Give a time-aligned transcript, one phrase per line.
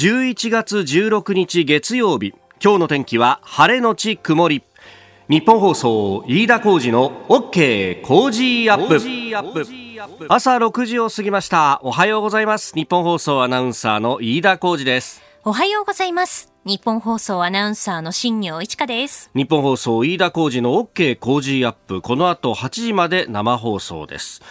[0.00, 2.32] 11月16日月曜日。
[2.62, 4.62] 今日の天気は晴れのち曇り。
[5.28, 10.28] 日本放送飯田浩二の OK 工事アップ。
[10.28, 11.80] 朝6時を過ぎました。
[11.82, 12.74] おはようございます。
[12.76, 15.20] 日本放送アナウンサーの飯田浩二です。
[15.42, 16.52] おはようございます。
[16.64, 19.32] 日本放送アナウンサーの新業一華です。
[19.34, 22.02] 日本放送飯田浩二の OK 工事アップ。
[22.02, 24.42] この後8時まで生放送です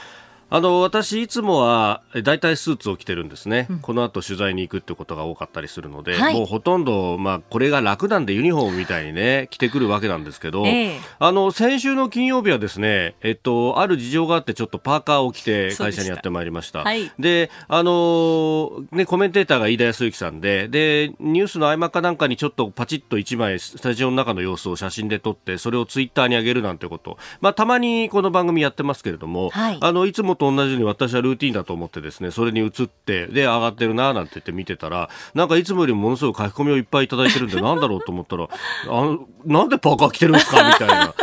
[0.50, 16.83] あの私、いつもは大体スーツを着てるんですね、うん、この後取材に行くってことが多かったりするので、はい、もうほとんど、まあ、これが楽なんでユニフォームみたいにね着てくるわけなんですけど、えー、あの先週の金曜日はですね、えっと、ある事情があってちょっとパーカーを着て会社にやってまいりました。
[16.83, 41.13] で、はい、あのね、コメンテーターが飯田康之さんででニュースの合間かなんかにちょっとパチッと1枚スタジオの中の様子を写真で撮ってそれをツイッターに上げるなんてこと、まあ、たまにこの番組やってますけれども、はい、あのいつもと同じように私はルーティンだと思ってですねそれに移ってで上がってるななんて言って見てたらなんかいつもよりものすごい書き込みをいっぱいいただいてるんでなんだろうと思ったらあのなんでパーカー着てるんですかみたいな。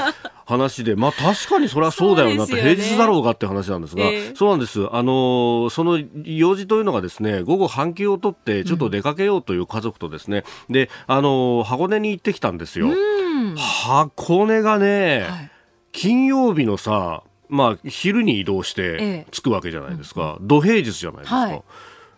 [0.47, 4.87] 話で、まあ確かにそれはそうだよなって、平日だろうがって話なんですが、えー、そうなんです。
[4.92, 12.89] あのその用事というのがですね、午後半休を取ってちょっと出かけようという家族とですね、うん、で、あの箱根に行ってきたんですよ。
[13.57, 15.51] 箱根がね、はい、
[15.92, 17.23] 金曜日のさ、
[17.55, 21.63] まあ、昼に移動して着くわけじゃないですか、土平日じゃないですか、はい、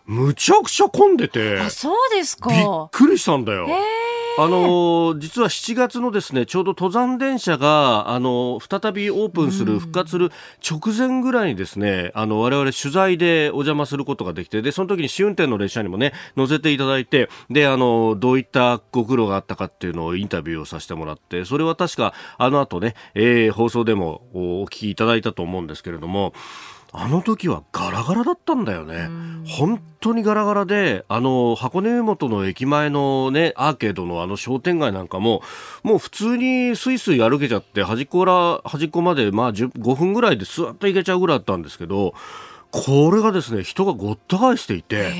[0.05, 2.49] むちゃくちゃ混んでてあそうですか。
[2.49, 3.67] びっくりしたんだよ。
[4.39, 10.31] あの実は7月のですねちょうど登山電車があの再びオープンする、復活する
[10.63, 26.33] 直前ぐらいにですねあの我々取材でお邪魔することができてでその時に試運転の列車にもね乗せていただいてであのどういったご苦労があったかっていうのをインタビューをさせてもらってそれは確かあの後ね、えー、放送でもお聞きいただいたと思うんですけれども。
[26.93, 29.09] あの時はガラガラだったんだよね。
[29.47, 35.41] 本当にガラガラで、あの、箱根湯本の駅前のね、アーケードのあの商店街なんかも、
[35.83, 42.13] もう普通にスイスイ歩けちゃって、端っこから端っこまで、まあ5分ぐらいでスーッと行けちゃうぐらいだったんですけど、
[42.71, 45.13] これがですね、人がごった返していて、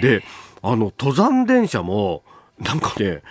[0.00, 0.22] で、
[0.62, 2.22] あの、登山電車も、
[2.58, 3.22] なんかね、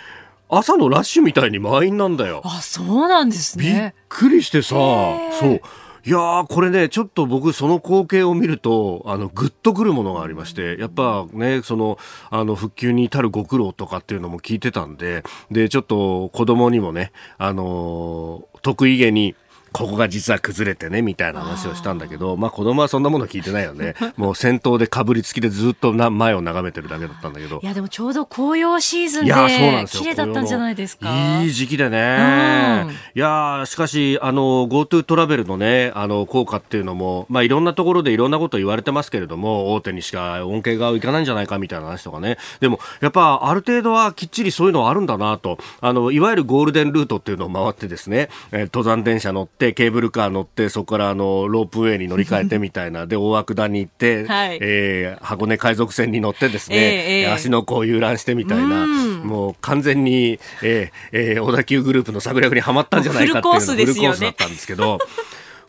[0.50, 2.42] 朝のラッシュみたいに満員なんだよ。
[2.46, 3.94] あ、そうなんですね。
[3.98, 5.62] びっくりしてさ、そう。
[6.08, 11.98] いやー、これね、ちょっと僕、その光景を見ると、あの、ぐっとくるものがありまして、やっぱね、その、
[12.30, 19.36] あの、復旧に至るご苦労とかっていうのも聞いてたんで、で、ちょっと子供にもね、あのー、得意げに、
[19.78, 23.94] ここが実は崩れてねみたいな話をしたんだけどまあ子供はそんなもの聞いてないよね。
[24.18, 27.60] もう先頭でかぶりつきでずっとな前を眺めてるだけだったんだけど。
[27.62, 31.10] いやでもちょうど紅葉シーズンで綺麗だったんじゃないですか。
[31.42, 42.38] いい時期でね、うん、いやしかしあの GoTo トラベルのねあの効果っていうのもまあいろんなところでいろんなこと言われてますけれども大手にしか恩恵がいかないんじゃないかみたいな話とかね。
[42.60, 45.60] でもやっぱある程度はきっちりそういうのあるんだなと。
[45.82, 53.06] あのいわゆるゴールデンルートっていうのを回ってですね、え登山電車乗っててケーブルカー乗ってそこからあのロープウェイに乗り換えてみたいな。
[53.08, 58.86] で大涌谷に行って、はい、えー、箱根海賊船に乗ってですね、えー、足の甲遊覧してみたいな、
[59.24, 65.00] もう完全に、えーえー、小田急グループの策略にはまったんじゃないかっていうフルコースだったんですけど。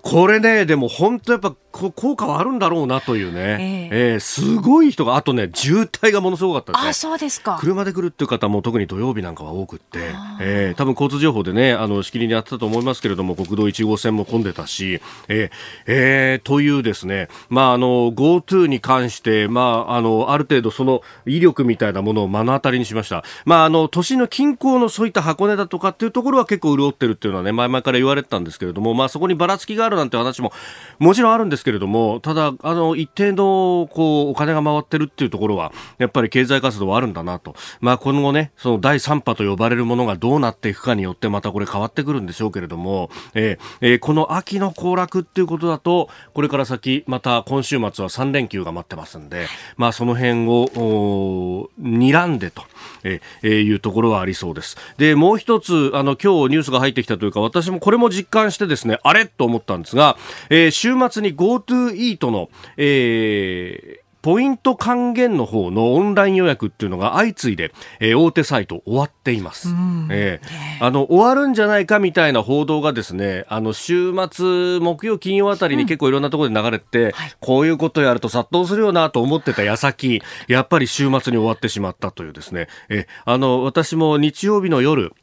[0.02, 6.90] これね、でも本当やっぱ効果はあるんだろうなというね、えー、えー、すごい人が、あとね、渋滞がものすごかったですね。
[6.90, 7.58] あ、そうですか。
[7.60, 9.98] 車で来るっていう方も特に土曜日なんかは多くって、
[10.40, 15.50] えー、多分交通情報でね、あの、しきりにやってたと思いますけれども、国道1号線も混んでたし、えー、
[15.86, 23.24] えー、というですね、まあ、あの、GoTo に関して、まあ、あの、ある程度その威力みたいなものを目の当たりにしました。
[23.44, 30.52] まあ、あの、都心の近郊のそういった箱根だとかっていうところは結構潤ってるっていうのはね、前々から言われてたんですけれども、まあ、そこにばらつきがあるなんて話も
[30.98, 37.54] もちろんあるんですけれども、ただ、あの、一定の、こう、お金が回ってるっていうところは、やっぱり経済活動はあるんだなと。
[37.80, 52.64] まあ、今後ね、その第3波と呼ばれるものがどうなっていくかによって、またこれ変わってくるんでしょうけれども、えー、えー、この秋の行楽っていうことだと、これから先、また今週末は3連休が待ってますんで、まあ、その辺を、睨んでと、
[53.04, 54.76] えー、いうところはありそうです。
[54.96, 60.16] で、もう一つ、あの、今日ニュースが入ってきたというか、私もこれも実感してですね、あれと思ったんですが、
[60.50, 69.68] えー、週末に GoTo イートの、えー、ポイント還元の方のオンライン予約っていうのが相次いで、えー、大手サイト終わっています。
[70.10, 85.14] えー、あの、終わるんじゃないかみたいな報道がですね、あの、週末、木曜、金曜あたりに結構いろんなところで流れて、うんこういうことやると殺到するよなと思ってた矢先、やっぱり週末に終わってしまったというですね、えー、あの、私も日曜日の夜、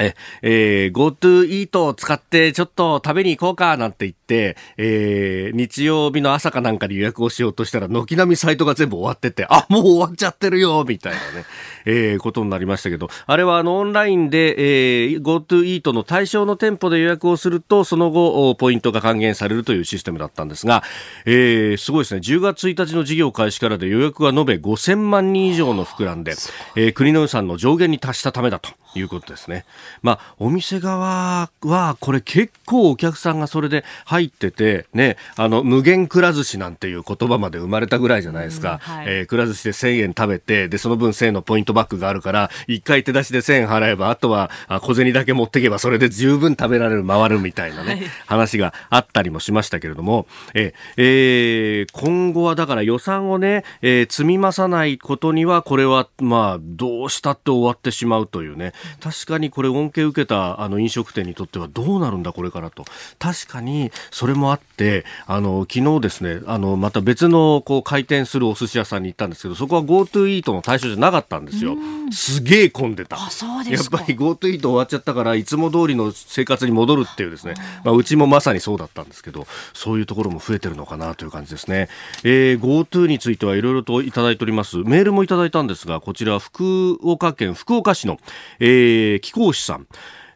[0.00, 11.44] え、えー、GoTo イートを使ってちょっと食べに行こうかなんて言って、えー、日曜日の朝かなんかに予約をしようとしたら、軒並みサイトが全部終わってて、あ、もう終わっちゃってるよ、みたいなね、
[11.84, 20.82] えー、ことになりましたけど、あれはあの、オンラインで、えー、GoTo イートの対象の店舗で予約をすると、その後、ポイントが還元されるというシステムだったんですが、
[21.24, 26.32] えー、すごいですね、10月1日の事業開始からで予約が延べ5000万人以上の膨らんで、
[26.74, 29.64] えー、国の予算の上限に達したためだということですね。
[30.02, 38.78] まあ、お店側は、これ結構お客さんがそれで入ってて、ね、あの、無限くら寿司なんていう言葉まで生まれたぐらいじゃないですか。
[38.82, 44.50] はい、えー、くら寿司で1000円食べて、で、その分1000円のポイントバックがあるから、1回手出しで1000円払えば、あとは
[44.82, 62.84] 小銭だけ持っていけば、それで十分食べられる、回るみたいなね、はい、話があったりもしましたけれども、ええー、今後はだから予算をね、えー、積み増さないことには、これは、まあ、どうしたって終わってしまうというね、確かにこれ恩恵を受けたあの飲食店にとってはどうなるんだこれからと。
[63.18, 71.76] 確かにそれもあってあの昨日ですねあのまた別のこう開店するお寿司屋さんに行ったんですけどそこは GoTo イートの対象じゃなかったんですよ。
[72.10, 73.16] すげえ混んでた。
[73.16, 73.28] やっ
[73.90, 81.88] ぱり GoTo イート終わっちゃったからいつも通りの生活に戻るっていうですね、まあ、うちもまさにそうだったんですけどそういうところも増えてるのかなという感じですね、
[82.24, 84.78] えー、GoTo についてはいろいろといただいております。
[84.78, 88.18] メールもいただいたんですがこちら福岡県福岡市の、
[88.60, 89.86] えー、貴公子さん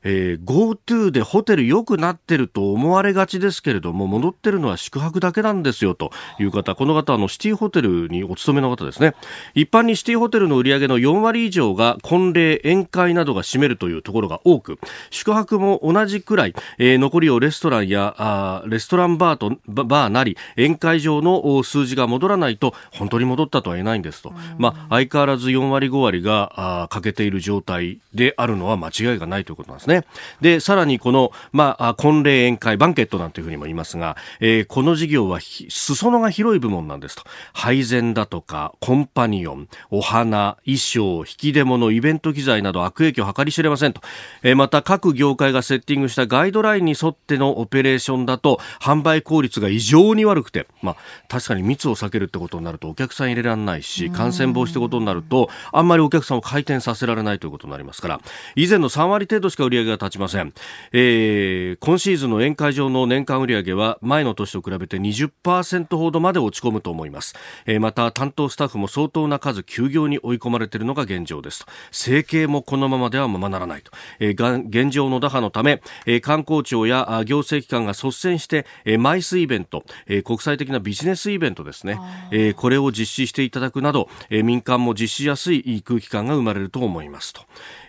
[0.02, 9.14] えー、GoTo でホテル良くなってると思われがちですけれども、戻ってるのは宿泊だけなんですよという方、この方、あの、シティホテルにお勤めの方ですね。
[9.55, 14.79] 一般にシティホテルの売り上げの4割以上が婚礼、宴会などが占めるというところが多く、
[15.11, 24.32] 宿泊も同じくらい、えー、残りをレストランや、あレストランバーと、バーなり、宴会場の数字が戻らないと、本当に戻ったとは言えないんですと。
[24.58, 29.89] まあ、相変わらず4割5割が、あ欠けている状態であるのは間違いがないということなんですね。
[29.90, 30.04] ね。
[30.40, 37.22] で、さらにこの、まあ、婚礼宴会、バンケットなんていうふうにも言いますが、えー、この事業は裾野が広い部門なんですと。
[37.52, 44.00] 配膳だとか、コンパニオン、お花、衣装、引き出物、イベント機材など悪影響を計り知れませんと。
[44.42, 50.96] えー、また各業界がセッティングしたガイドラインに沿ってのオペレーションだと、販売効率が異常に悪くて、まあ、
[51.28, 58.20] 確かに密を避けるってことになるとお客さん入れられないし、感染防止ってことになると、あんまりお客さんを回転させられないということになりますから、
[58.56, 60.53] 以前の3割程度しか売り上げが立ちません、
[60.93, 67.35] えー、今シーズンの宴会場の年間売上は前の年と比べて20%ほどまで落ち込むと思います、
[67.67, 81.99] えー、また担当スタッフも相当な数休業に追い込まれているのが現状です生計もこのままではままならないと、えー、現状の打破のため、えー、観光庁や行政機関が率先して、えー、マイスイベント、えー、国際的なビジネスイベントですね、
[82.31, 87.43] えー、これを実施していただくなど、えー、民間も実施しやすい空気感が生まれると思いますと、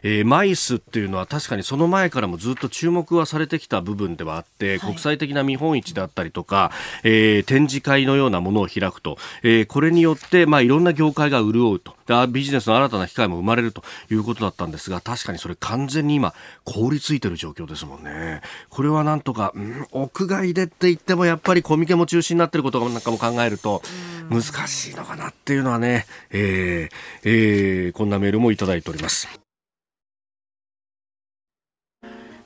[0.04, 6.72] えー、マイスっていうのは確かにその前からもずっと注目はされてきた部分ではあって、国際的な見本市であったりとか、
[7.04, 11.96] えー、展示会のようなものを開くと、えー、これによって、まあ、いろんな業界が潤うと。
[12.30, 16.34] ビジネスの新たな機会も生まれるということだったんですが、確かにそれ完全に今、
[16.66, 18.42] 凍りついてる状況ですもんね。
[18.70, 23.82] これはなんとか、うん、屋外でって言ってもやっぱりコミケも中止になってることなんかも考えると、
[24.30, 29.41] 難しいのかなっていうのはね、えーえー、こんなメールもいただいております。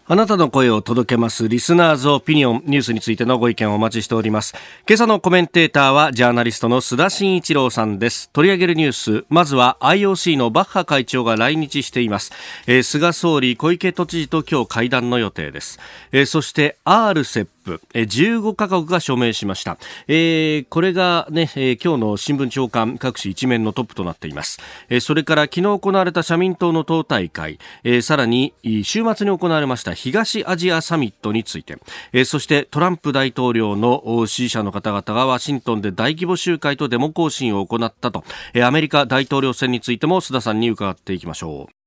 [0.07, 4.53] あなたの声を届けますリスナーズオピニオンニュースについてのご意見をお待ちしております。
[4.87, 8.29] 今朝のコメンテーターはジャーナリストの須田慎一郎さんです。
[8.29, 12.31] 取り上げるニュース、まずは IOC のバッハ会長が来日しています。
[12.67, 15.79] えー、菅総理、小池都知事と今日会談の予定です。
[16.11, 17.47] えー、そして RCEP
[17.93, 19.79] 15カ国が署名しました。
[20.07, 24.59] えー、これがね、えー、今日の新聞長官各紙一面のトップとなっています。
[24.89, 28.53] えー、それから昨日行われた社民党の党大会、えー、さらに
[28.83, 31.77] 週末に行われました東アジアサミットについて、
[32.13, 38.23] えー、そしてトランプ大統領の支持者の方々がワシントンで大規模集会とデモ行進を行ったと、
[38.53, 41.85] えー、アメリカ大統領選についても須田さんに伺っていきましょう。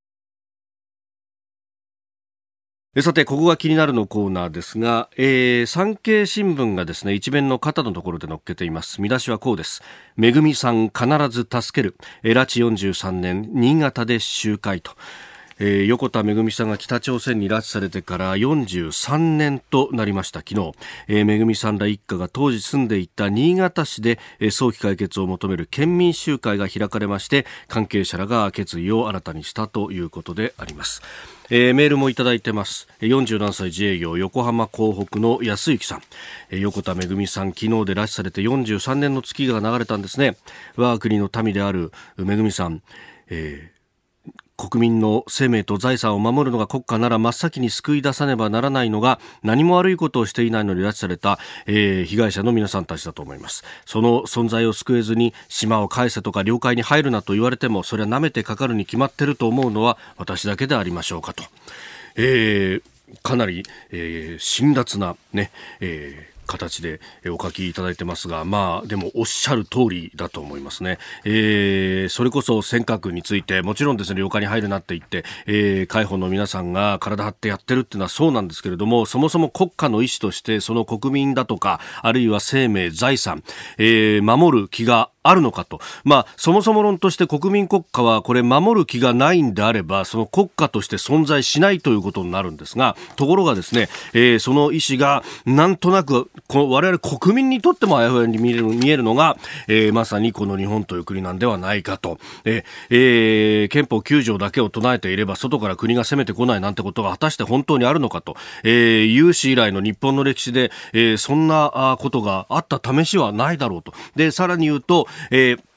[3.00, 9.00] さて、ここが気になるのコーナーですが、えー、産経新聞がですね、一面の肩のところで載っけています。
[9.00, 9.82] 見出しはこうです。
[10.16, 11.96] めぐみさん必ず助ける。
[12.24, 14.92] え拉致43年、新潟で集会と。
[15.58, 20.72] えー、横田めぐみさんが北朝鮮に拉致されてから43年となりました昨日、
[21.08, 31.02] えー、めぐみさんら一家が当時住んでいた新潟市で、えー、早期解決を求める県民集会が開かれまして関係者らが決意を新たにしたということであります。
[31.50, 32.88] えー、メールもいただいてます。
[33.00, 36.02] 47歳自営業横浜港北の安幸さん。
[36.50, 40.36] えー、横田めぐみさん、昨日で拉致されて43年の月が流れたんですね。
[40.76, 42.82] 我が国の民であるめぐみさん。
[43.30, 43.77] えー
[44.58, 53.62] 国民の生命と財産を守るのが国家なら真っ先に救い出さねばならないのが何も悪いことをしていないのに拉致された、えー、被害者の皆さんたちだと思います。
[53.86, 61.44] その存在を救えずに島を返せとか領海に入るなと言われてもそれは舐めてかかるに決まってると思うのは私だけでありましょうかと、
[62.16, 62.82] えー、
[63.22, 63.62] かなり、
[63.92, 70.98] えー、辛辣なね、えー形でお書きいただいてますが、まあ、でもおっしゃる通りだと思いますね。
[71.24, 83.44] えー、それこそ尖閣について、もちろんですね、旅館に入るなって言って、えー、海保の皆さんが体張ってやってるっていうのはそうなんですけれども、そもそも国家の意思として、その国民だとか、あるいは生命、財産、
[83.76, 85.80] えー、守る気があるのかと。
[86.04, 102.18] まあ、そもそも論として国民国家はこれ守る気がないんであれば、その国家として存在しないということになるんですが、ところがですね、えー、その意思がなんとなく、この我々国民にとってもあやふやに見える見えるのが、えー、まさにこの日本という国なんではないかと。
[102.44, 108.36] ええー、憲法9条だけを唱えていれば、外から国が攻めてこないなんてことが果たして本当にあるのかと。
[108.64, 113.92] えー、有史以来の日本の歴史で、えー、そんなことがあった試しはないだろうと。
[114.16, 115.67] で、さらに言うと、えー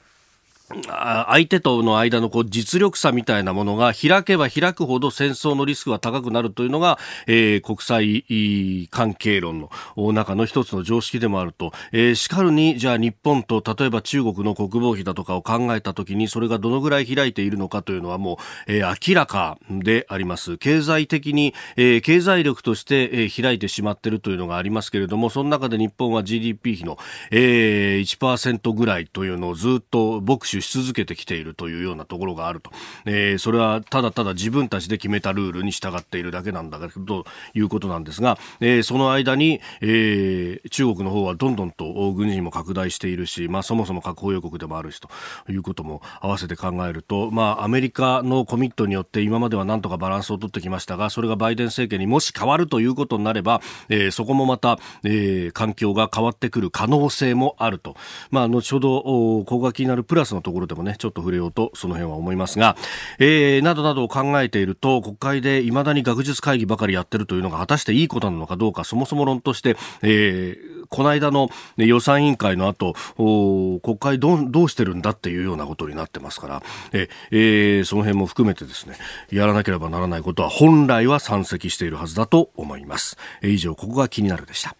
[0.86, 9.60] 相手との間のこう実力差みたいなものが開けば開くほど戦争のリスクが高くなるというのが、えー、国際関係論
[9.96, 20.56] の中の一つの常識でもあると、えー、しかるにじゃあ日本と例えば中国の国防費だとかを考えたときにそれがどのぐらい開いているのかというのはもう、えー、明らかであります。
[20.58, 26.98] 経済的に、えー、経済力として、えー、開いてしまっているというのがありますけれどもその中で日本は GDP 比の、
[27.30, 32.70] えー、1%ぐらいというのをずっと牧取し続けてきているというようなところがあると、
[33.04, 45.08] えー、それはただただ自分たちで決めたルールに従っているだけなんだけどということなんですが、えー、その間に、えー、中国の方はどんどんと軍事も拡大しているし、まあ、そもそも核保有国でもあるしと
[45.50, 57.96] いうことも合わせて考えると、まあ、アメリカのコミットによって今まではなんとかバランスを取ってきましたがそれがバイデン政権にもし変わるということになれば、えー、そこもまた、えー、環境が変わってくる可能性もあると、
[58.30, 62.76] まあ、後ほどここが気になるプラスのところでもねちょっと触れようとその辺は思いますが、
[63.18, 78.96] えー、などなどを考えていると国会でいまだに学術会議ばかりやってるというのが果たしていいことなのかどうかそもそも論として、えー、この間の予算委員会の後国会どうどうしてるんだっていうようなことになってますからえ、えー、その辺も含めてですね
[79.30, 83.16] やらなければならないことは本来は山積しているはずだと思います。
[83.42, 84.76] 以上ここが気になるでした。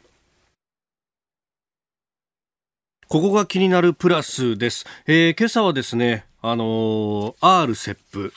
[3.13, 4.87] ここが気になるプラスです。
[5.07, 7.35] えー、今朝はですね、あのー、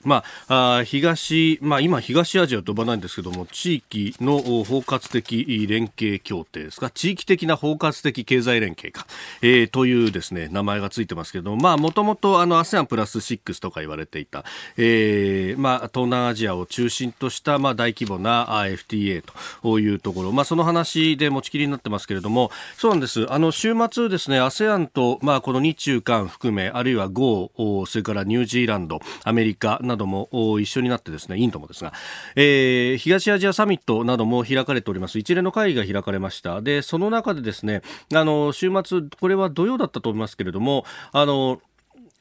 [0.03, 9.05] まあ、あ東、まあ、今、東アジアと呼ばないんですけども、地域の包括的連携協定ですか、地域的な包括的経済連携か、
[9.41, 14.45] えー、というですね、名前がついてますけども、まあ、もともと、あの、ASEAN プラス6とか言われていた、
[14.77, 19.23] えー、まあ、東南アジアを中心とした、まあ、大規模な FTA
[19.61, 23.31] というところ、まあ、その話で持ちきりになってますけれども、そうなんです。
[23.31, 27.51] あの、週末ですね、ASEAN と、まあ、この日中韓含め、あるいは GO、
[27.87, 30.29] それからニュージーランド、アメリカなども
[30.59, 31.93] 一緒になってですね、インドもですが、
[32.35, 35.19] えー、東アジアサミットなども開かれております。
[35.19, 36.61] 一連の会議が開かれました。
[36.61, 37.81] で、その中でですね、
[38.13, 41.59] あの、週末、これは土曜だったと思いますけれども、あの、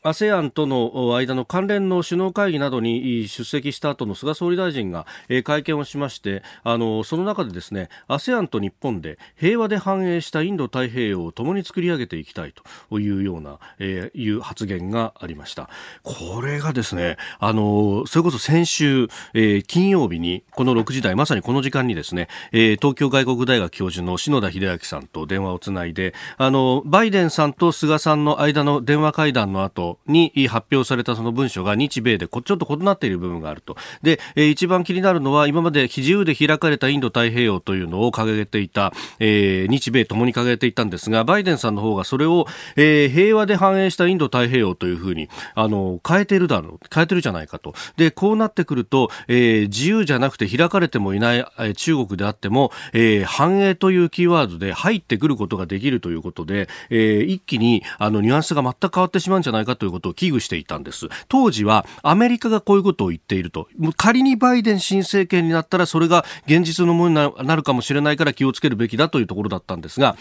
[0.05, 5.07] ASEAN との間の関連の首脳会議などに出席した後の菅総理大臣が
[5.45, 12.53] 会見をしましてあのその中でですね ASEAN と日本で平和で繁栄したインド太平洋を共に作り上げていきたい
[12.91, 15.71] というような、えー、いう発言がありました。
[16.03, 33.77] これがですねあのそれこそ先週、えー、金曜日にこの6時台まさにこの時間にですね、えー、東京外国大学教授の篠田秀明さんと電話をつないであのバイデンさんと菅さんの間の電話会談の後に発表されたその文書が日米でちょっと異なっている部分があると。
[34.03, 42.47] で、一番気になるのは今まで自由で開かれたインド太平洋というのを掲げていた、えー、日米ともに掲げていたんですが、バイデンさんの方がそれを、
[42.77, 47.75] えー、平和で繁栄したインド太平洋というふうに、あの、変えているだろう、変えてるじゃないかと。
[47.97, 61.09] で、こうなってくると、えー、自由じゃなくて開かれてもいない、えー、中国であっても、えー、繁栄というキーワードで入ってくることができるということで、えー、一気に、あの、ニュアンスが全く変わってしまうんじゃないかとということを危惧していたんです。
[61.29, 63.69] 当時はアメリカがこういうことを言っていると。
[63.99, 70.17] 仮にバイデン新政権になったらそれが現実のものになるかもしれないから気をつけるべきだというところだったんですが、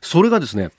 [0.00, 0.70] それがですね、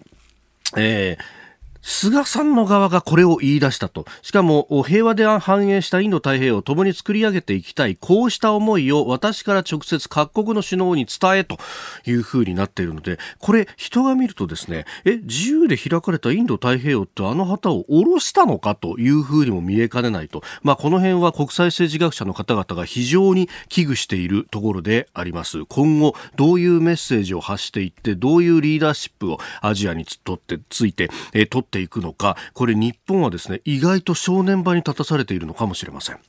[0.77, 1.38] えー
[1.81, 4.05] 菅さんの側がこれを言い出したと。
[4.21, 7.95] しかも、平和で繁栄したインド太平洋を共に作り上げていきたい。
[7.95, 11.57] こうした思いを私から直接各国の首脳に伝えと
[12.05, 20.43] いうふうになっているので、これ、人が見るとですね、え、自由で開かれたインド太平洋ってあの旗を下ろしたのかというふうにも見えかねないと。
[20.63, 25.65] まあ、この辺は国際政治学者の方々が非常に危惧しているところであります。
[25.65, 36.19] 今後、どういうメッセージを発していって、どういうリーダーシップをアジアにとってついて、え取っていくのか、これ日本はですね、意外と正念場に立たされているのかもしれません。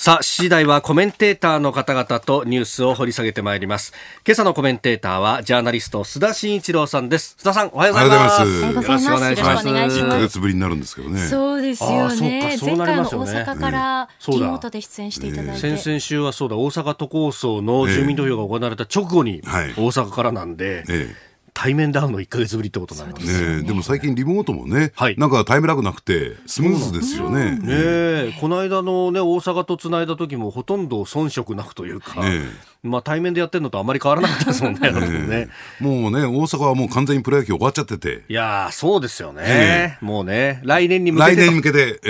[0.00, 3.92] さあ、次第はコメンテーターの方々とニュースを掘り下げてまいります。
[4.26, 7.36] 今朝のコメンテーターは、ジャーナリスト、須田慎一郎さんです。
[7.38, 8.42] 須田さん、おはようございます。
[8.42, 9.04] おはようございます。
[9.04, 9.68] よろしくお願いします。
[9.68, 11.20] 1ヶ月ぶりになるんですけどね。
[11.20, 12.56] そうですよね。
[12.56, 15.76] そう前回の大阪からリモートで出演していただいて。
[15.76, 21.29] 先々週はそうだ、大阪都構想の住民投票が行われた直後に、大阪からなんで、ええ
[21.60, 27.58] 対面で会うの1か月ぶりってことになりますね、ね、でも最近リモートもね、はい、なんかタイムラグなくてスムーズですよね。
[27.58, 32.44] ねこの間のね大阪とつないだ時もほとんど遜色なくというか、ね、
[32.82, 34.90] まあ、対面でやってるのとあまり変わらなかったですもんね。
[34.90, 35.48] ね
[35.80, 38.24] もうね、大阪はもう完全にプロ野球終わっちゃってて。
[38.26, 39.98] いやそうですよね、え。
[40.00, 41.32] ー、もうね、来年に向けて。
[41.32, 42.08] 来年に向けて、え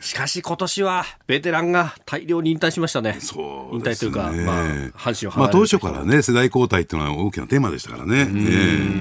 [0.00, 3.16] ー、しかし今年はベテランが大量に引退しましたね。
[3.18, 4.66] そう、ね、引退というか、まあ、
[4.96, 8.20] 阪神をまあ、当初からね、世代交代っていうのは大きなテーマでしたからね。
[8.20, 8.22] え。
[8.22, 8.91] ー、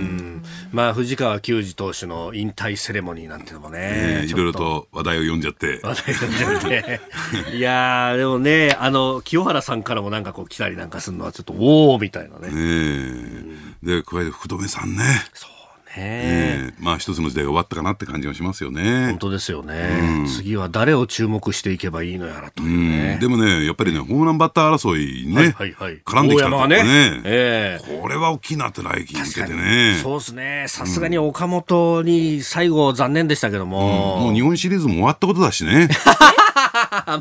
[0.72, 5.82] まあ、藤川球児投手の引退セレモニーなんていうのもね、えー、いろいろと話題を読んじゃって。
[5.84, 7.02] 話題読んじゃって。
[7.56, 12.52] いやでもね、あの、清原さんからもなんかこう来たりなんかするのはちょっと、おおみたいなね。
[12.54, 13.44] ね
[13.84, 15.04] で、加えて福留さんね。
[15.34, 15.61] そう
[15.98, 19.08] ねまあ一つの時代が終わったかなって感じがしますよね。
[19.08, 27.22] 本当ですよね、うん、次は誰を注目していけばいいのやらというね、うん、でもね、やっぱりね、ホームランバッター争いね、はいはいはい、絡んできたとかね、ね。
[27.26, 30.00] えー、これは大きいなって来季に向けてね。
[30.02, 35.90] そうですね、さすがに岡本に最後残念でしたけども、うん、もう日本シリーズも終わったことだしね。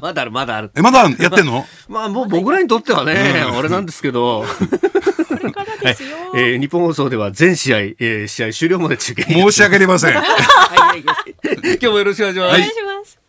[0.00, 0.70] まだある、まだある。
[0.74, 1.66] え、まだやってんの？
[1.88, 4.44] まあもう僕らにとってはね、俺なんですけど。
[5.80, 6.16] ですよ。
[6.32, 9.22] はい、えー、日本放送では全試合、えー、試合終了まで中継。
[9.22, 10.14] 申し訳ありません。
[10.14, 10.22] 今
[11.78, 12.48] 日もよろしくお願いします。
[12.48, 13.20] お願いします。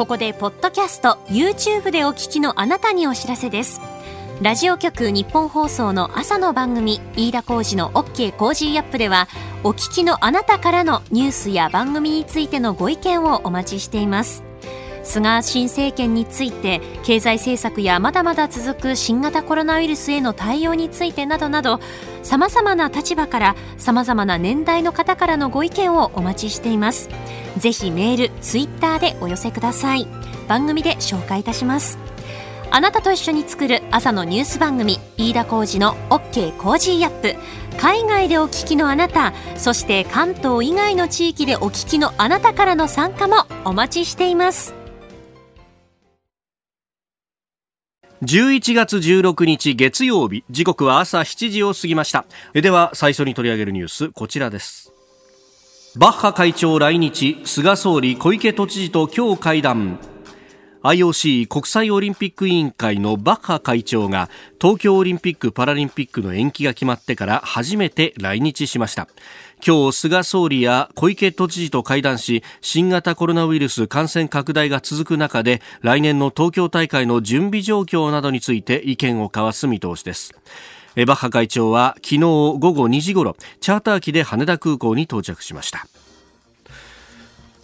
[0.00, 3.82] ここでポッドキャスト YouTube でお聞きのあなたにお知らせです
[4.40, 9.28] ラジオ局ニッポン放送の朝の番組飯田浩二の OK コージーアップでは
[9.62, 14.49] お聞きのあなたからのニュースや番組についてのご意見をお待ちしています
[15.02, 21.80] 菅新政権について経済政策やまだまだ続く新型コロナウイルスへの対応についてなどなど
[22.22, 27.08] さまざまな立場からさまざまな年代の方からのご意見をお待ちしています。
[27.56, 30.06] ぜひメールツイッターでお寄せください。
[30.48, 31.98] 番組で紹介いたします。
[32.72, 37.34] あなたと一緒に作る朝のニュース番組飯田浩二の OK コージーアップ。
[37.78, 44.79] 海外でお聞きのあなたそして関東以外の地域でお聞きのあなたからの参加もお待ちしています。
[48.22, 50.44] 11月16日月曜日。
[50.50, 52.26] 時刻は朝7時を過ぎました。
[52.52, 54.92] では最初に取り上げるニュースこちらです。
[55.96, 59.98] バッハ会長来日菅総理小池都知事と今日会談。
[60.82, 69.06] IOC 国際オリンピック委員会のバッハ会長が東京オリンピック・パラリンピックの延期が決まってから初めて来日しました。
[69.66, 80.32] 今日菅総理や小池都知事と会談し新型コロナウイルス感染拡大が続く中で来年の東京大会の準備状況などについて意見を交わす見通しです。
[80.96, 85.86] バッハ会長は昨日午後2時ごろチャーター機で羽田空港に到着しました、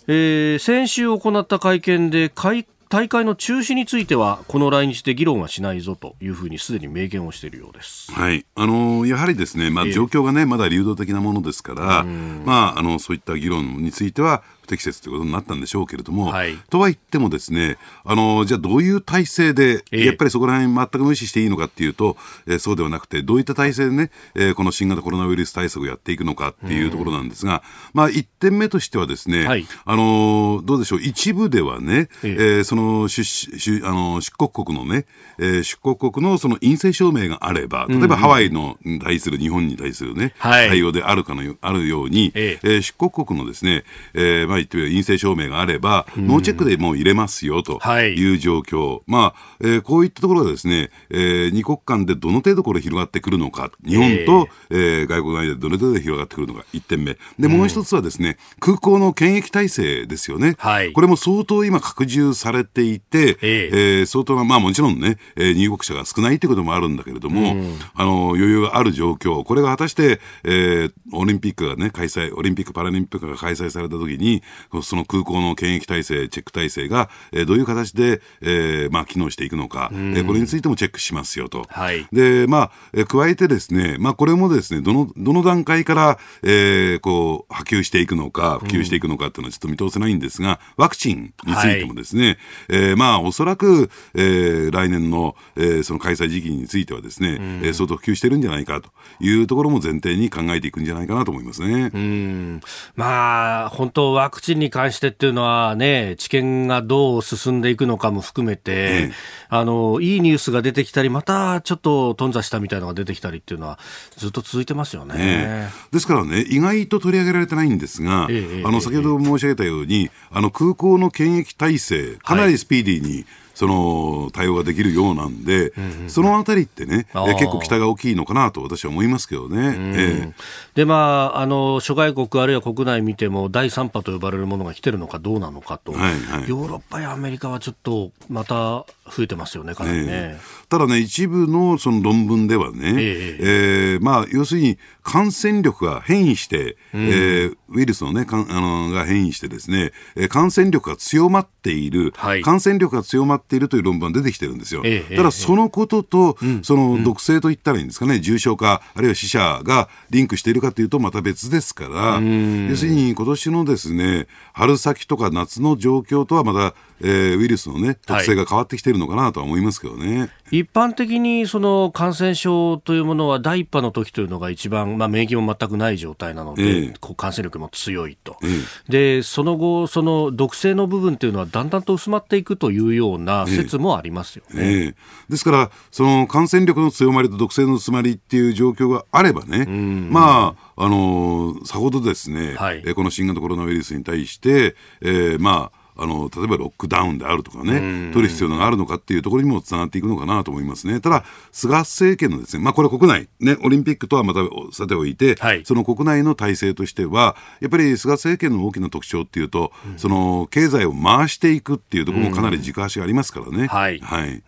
[0.07, 8.13] えー、先週行った会見で開大会の中止についてはこの来日で議論はしないぞというふうにすでに明言をしているようです。
[8.13, 27.63] はい、あのやはりですね、まあ、状況がね、まだ流動的なものですから、まあ、あのそういった議論については不適切ということになったんでしょうけれども、はい、とは言ってもですね、あのじゃあどういう体制で、やっぱりそこら辺全く無視していいのかっていうと、えー、そうではなくて、どういった体制でね、えー、この新型コロナウイルス対策をやっていくのかっていうところなんですが、
[27.95, 35.07] まあ、1点目としてはですね、はい、あのどうでしょう、一部ではね、えー、その出出あの出国国のね、
[35.39, 57.19] えー、出国国のその陰性証明があれば、例えばハワイの対する日本に対するね、はい、対応であるかのあるように、えー、出国国のですね、えーまあまあ、言って陰性証明があれば、ノーチェックでもう入れますよという状況、はい、まあえー、こういったところがですね、えー、二国間でどの程度これ広がってくるのか、日本と、えー、えー、外国内でどの程度広がってくるのか、1点目。
[57.39, 60.55] で、もう一つはですね、空港の検疫体制ですよね。
[60.59, 67.57] はい、これも相当今拡充されていて、えー、えー、相当な、まあもちろんね、えー、入国者が少ないということもあるんだけれども、
[67.95, 74.43] あの、余裕がある状況、これが果たして、えー、オリンピックがね、開催、オリンピック・パラリンピックが開催されたときに、
[74.83, 81.67] その空港の検疫体制、チェック体制が、えー、どういう形で、えー、まあ、機能していくのか、えー、これについてもチェックしますよと。
[81.69, 92.37] はい、で、まあ、えー、加えてですね、まあ、これもですね、どの、どの段階から、えー、こう、波及していくのか、普及していくのかっていうのはちょっと見通せないんですが、ワクチンについてもですね、はい、
[92.69, 101.91] えー、まあ、おそらく、えー、来年の、えー、その開催時期についてはですね、えー、相当普及してるんじゃないかというところも前提に考えていくんじゃないかなと思いますね。
[101.93, 102.61] うん。
[102.95, 108.77] まあ、本当、ワクチンに関してっていうのはね、知見がどう進んでいくのかも含めて、え
[109.11, 109.13] え、
[109.49, 113.79] あの、いいニュースが出てきたり、またちょっと頓挫したみたいなのが出てきたりっていうのは、
[114.17, 115.15] ずっと続いてますよね。
[115.19, 118.29] え、ですからね、意外と取り上げられてないんですが、あ
[118.71, 129.75] の、先ほど申し上げたように、あの、空港の検疫体制、かなりスピーディーに、はいその対応ができるようなんで、うんうん、そのあたりってね、え結構期待が大きいのかなと私は思いますけどね。
[129.79, 130.33] え
[130.75, 140.07] で、まあ、あの、諸外国あるいは国内見ても、第3波と呼ばれるものが来てるのかどうなのかと、はいはい、ヨーロッパやアメリカはちょっとまた増えてますよね、かなりね。
[140.09, 149.93] えー、ただね、一部のその論文ではね、えー、えー、まあ、要するに感染力が変異して、うん、えー、ウイルスのね、かあのが変異してですね、
[150.29, 154.83] 感染力が強まっている、はい、感染力が強まっているという論文が出てきてるんですよ。
[154.85, 170.21] えー、ただ、そのことと、その毒性といったらいいんですかね、重症化、あるいは死者がリンクしているかというと、また別ですから、要するに今年のですね、春先とか夏の状況とはまた、えー、ウイルスのね、特性が変わってきているのかなとは思いますけどね。
[170.21, 184.95] はい、一般的にその感染症というものは第一波の時というのが一番、まあ、免疫も全くない状態なので、えー、感染力も強いと、えー、でその後、その毒性の部分というのはだんだんと薄まっていくというような説もありますよね、えー、
[185.31, 201.01] ですから、その感染力の強まりと毒性の薄まりっていう状況があればね、まあ、あのー、さほどですね、はい、この新型コロナウイルスに対して、えー、まあ、あの例えばロックダウンであるとかね、取る必要があるのかっていうところにもつながっていくのかなと思いますね。
[201.01, 204.41] ただ、菅政権のですね、まあ、これ国内、ね、オリンピックとはまた
[204.73, 213.67] さておいて、はい、その国内の体制としては、やっぱり菅政権の大きな特徴っていうと、うん、その経済を回していくっていうところもかなり軸足がありますからね。
[213.67, 214.43] はい、はい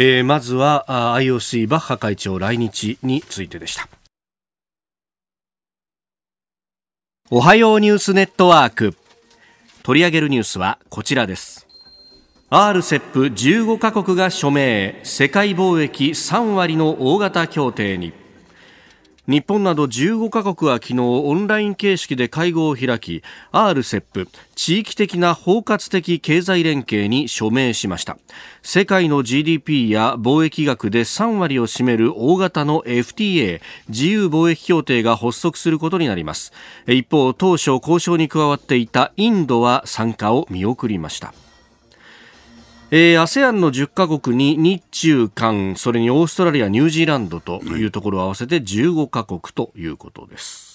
[0.00, 3.88] えー、まずは IOC バッハ会長来日についてでした。
[7.30, 8.94] おはようニュースネットワーク。
[9.88, 11.66] 取り上げるニュースはこちらです。
[12.50, 18.12] RCEP15 カ国が署名世界貿易3割の大型協定に。
[19.28, 28.16] 日本など15カ国は昨日オンライン形式で会合を開き RCEP 地域的な包括的経済連携に署名しました。
[28.62, 33.60] 世界の GDP や貿易額で3割を占める大型の FTA
[33.90, 36.54] 自由貿易協定が発足することになります。
[36.86, 41.34] 一方当初交渉に加わっていたインドは参加を見送りました。
[42.90, 50.67] えー、ASEAN の10カ国に日中韓、それにオーストラリア、ニュージーランドというところを合わせて15カ国ということです。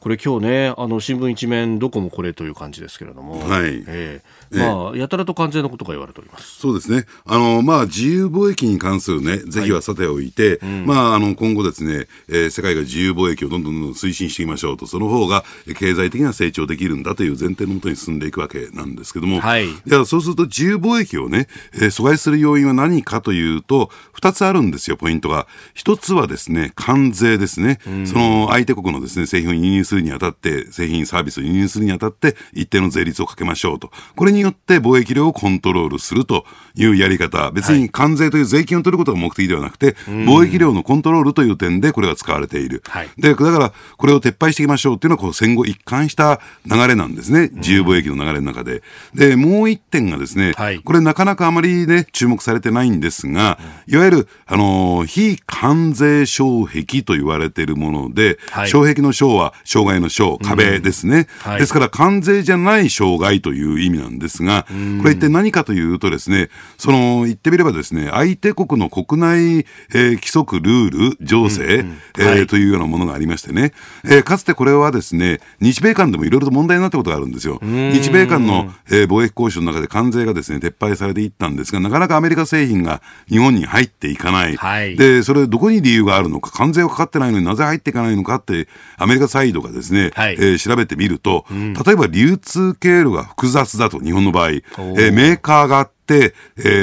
[0.00, 6.60] これ今日ね、あの新聞一面どこもこれという感じですけれども、はい、えーまあ、やたらと関税のことが言われております。
[6.60, 10.58] そうですね、あのまあ、自由貿易に関する、ね、是非はさておいて、はい。
[10.62, 15.44] うん、まあ、あの今後ですね、えー、世界が自由貿易をどんどんどんどん推進していきましょうと、その方が
[15.76, 25.46] 経済的な成長できるんだという前提のもとに進んでいくわけなんですけども、はい、いやそうすると自由貿易をね、えー、阻害する要因は何かというと、2つあるんですよ、ポイントが。
[25.74, 33.90] 1つはですね、関税ですね、うん、その相手国のですね製品を輸入するにあたって、製品、サービスを輸入するにあたって、一定の税率をかけましょうと。
[34.14, 36.44] これによって貿易量をコントロールすると。
[36.78, 42.82] いうやり方、別に関税という税金を取ることが目的ではなくて、貿易量のコントロールという点でこれが使われている。
[42.86, 47.50] はい、で、だから、これを撤廃していきましょうっていうのは、こう戦後一貫した流れなんですね。
[47.54, 48.82] 自由貿易の流れの中で。
[49.14, 61.50] で、もう一点がですね、はい、これなかなかあまりね、注目されてないんですが、いわゆる、あのー、非関税障壁と言われているもので、はい、障壁の障は障障害の障、壁ですね、うん。
[61.52, 64.66] はい、ですから関税じゃない障害という意味なんですが、
[65.00, 73.72] これ一体何かというとですね、その、言ってみればですね、相手国の国内、えー、規則、ルール、情勢、うんうん、えーはい、というようなものがありましてね、
[74.04, 77.60] えー、かつてこれはですね、日米間でもいろいろと問題になったことがあるんですよ。
[77.62, 84.56] 日米間の、えー、貿易交渉の中で関税がですね、撤廃されていったんですが、なかなかアメリカ製品が日本に入っていかない。
[84.56, 96.32] はい、で、それどこに理由があるのか、関税はかかってないのになぜ入っていかないのかって、アメリカサイドがですね、はい、えー、調べてみると、例えば流通経路が複雑だと、日本の場合、えー、メーカーがあって、え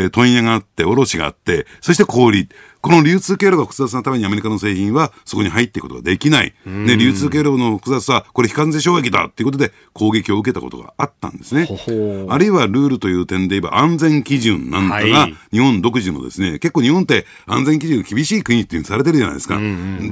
[0.08, 2.48] ー、問屋があって、卸があって、そして小売。
[2.86, 6.54] この流通経路が複雑なためにアメリカの製品はそこに入っていくことができない。
[6.68, 11.68] ね、流通経路の複雑さ、これ非関税障壁だっていうことで攻撃を受けたことがあったんですね。
[12.30, 19.60] あるいはルールという点で言えば安全基準なんかが日本独自のですね、結構日本って安全基準厳しい国っていうにされてるじゃないですか。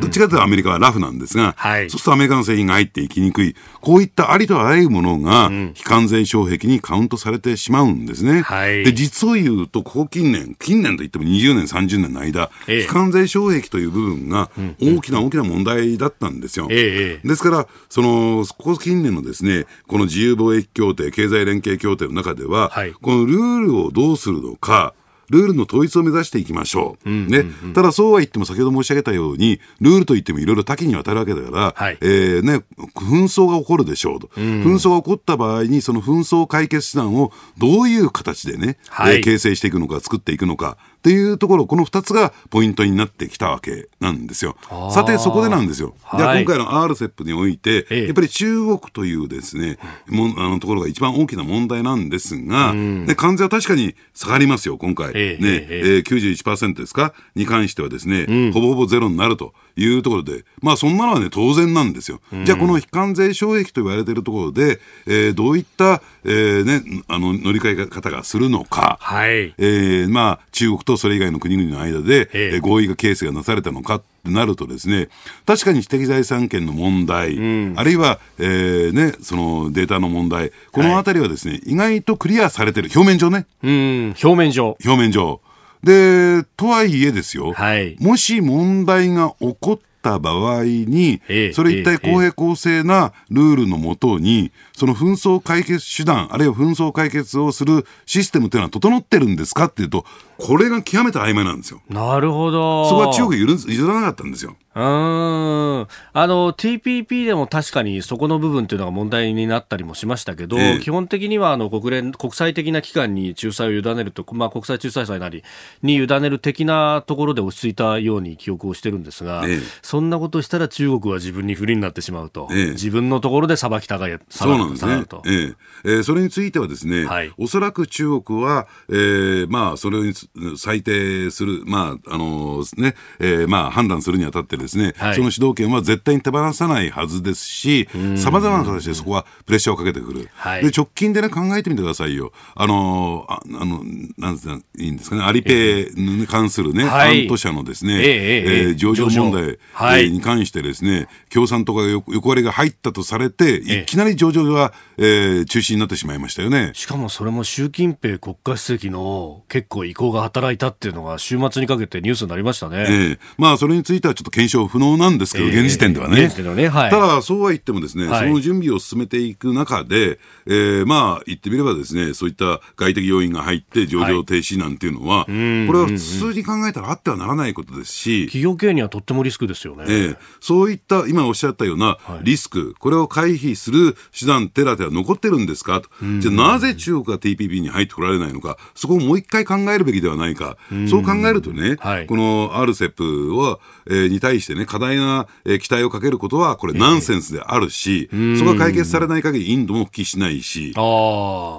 [0.01, 3.55] どっちかというとアメリカはラフなんですが、はい、そうするとアメリカの製品が入っていきにくい。
[3.81, 8.41] こういったありとあらゆるものが非関税障壁にカウントされてしまうんですね。
[8.41, 16.67] はい、で、実を言うと、ここ近年、近年といっても20年、30年の間、ええ、非関税障障壁という部分が大きな大きな問題だったんですよ。
[16.67, 24.93] ですから、その、ここ近年のですね、この自由貿易協定、経済連携協定の中では、はい、このルールをどうするのか、
[25.33, 27.09] ルールの統一を目指していきましょう。
[27.09, 27.45] ね。
[27.73, 32.63] ただそうは言っても先ほど申し上げたように、ルールといってもいろいろ多岐にわたるわけだから、はい、えー、ね、
[32.95, 34.63] 紛争が起こるでしょうと、うん。
[34.63, 40.77] 紛争が起こった場合に、その紛争解決手段をどういう形でね、はい、えー、形成していくのか、作っていくのか。
[41.03, 44.55] っていうところ、この2つがポイントになってきたわけなんですよ。
[44.89, 45.95] さて、そこでなんですよ。
[46.15, 55.07] じゃあ、今回の RCEP において、やっぱり中国というですね、もあのところが一番大きな問題なんですが、ね、関税は確かに下がりますよ、今回。
[55.07, 57.13] ね、ええー、91%ですか？
[57.35, 62.21] に関してはですね、うん、ほぼほぼゼロになるというところで、まあ、そんなのはね、当然なんですよ。
[62.45, 69.53] じゃあ、この非関税障壁と言われているところで、えー、どういった、えー、ね、あの、乗り換え方がするのか、はい。
[69.57, 75.09] えー、まあ、中国ととそれ以外の国々の間で、えー、合意が形成がなされたのかってなるとですね、
[75.45, 83.45] 確かに知的財産権の問題、うん、あるいは、えー、ね、そのデータの問題、このあたりはですね、はい、意外とクリアされてる、表面上ね。
[83.63, 84.77] うん、表面上。
[84.85, 85.41] 表面上。
[85.83, 91.21] で、とはいえですよ、はい、もし問題が起こった場合に、
[91.53, 100.05] それ一体公平公正なルールのもとに、その紛争解決手段、あるいは紛争解決をするシステムというのは整ってるんですかっていうと、
[100.43, 101.81] これが極めて曖昧なんですよ。
[101.87, 102.89] なるほど。
[102.89, 104.57] そこは中国譲らなかったんですよ。
[104.75, 104.81] うん。
[104.81, 105.87] あ
[106.27, 115.43] の、TPP でも確かにそこの部分っていうのが問題になったりもしましたけど、えー、基本的にはあの国連、国際的な機関に仲裁を委ねると、まあ国際仲裁裁なり
[115.83, 122.47] に委ねる的なところで落ち着いたように記憶をしてるんですが、えー、そんなことしたら中国は自分に不利になってしまうと。
[122.51, 124.93] えー、自分のところで裁きたが裁そうなんですね。
[124.93, 130.13] えー、えー、それについてはですね、はい、おそらく中国は、えー、まあ、それに
[130.57, 140.29] 裁定する、まあ、あのー、ね、えー、まあ、判断するにあたってですね、はい、その主導権は絶対に手放さないはずですし、さまざまな形でそこはプレッシャーをかけてくる。
[140.33, 142.31] はい、で、直近でね、考えてみてくださいよ。
[142.55, 143.83] あのー、ああの、
[144.17, 156.71] なんいいんですかね、アリペイに関するね、はい、都社のですね、えー、えー、上場問題、はい、に関してですね、共産党が横割りが入ったとされて、いきなり上場が、えー、中止になってしまいましたよね。
[156.73, 162.85] しかもそれも習近平国家主席の結構意向が働いたっていうのが週末にかけてニュースになりましたね。
[162.87, 166.27] えー、まあそれについてはちょっと検証不能なんですけど、えー、現時点ではね。
[166.55, 175.31] ねはい、ただそうは言ってもですね、はい、その準備を進めていく中で、えー、まあ言ってみればですね、そういった外的要因が入って上場停止なんていうのは、はい、こ
[175.73, 179.85] れは普通に考えたらあってはならないことですし、企業経営にはとってもリスクですよね。
[179.87, 185.89] えー、そういった今おっしゃったようなリスク、これを回避する手段、手立ては残ってるんですかと。
[186.19, 190.57] じゃあなぜ中国が TPP に入ってこられないのか、そこをもう一回考えるべきではないか。
[190.87, 200.73] そう考えるとね、はい、この RCEP は、えー、に対してね、過大な、えー、期待をかけることは、これナンセンスであるし、えー、そこが解決されない限りインドも復帰しないし、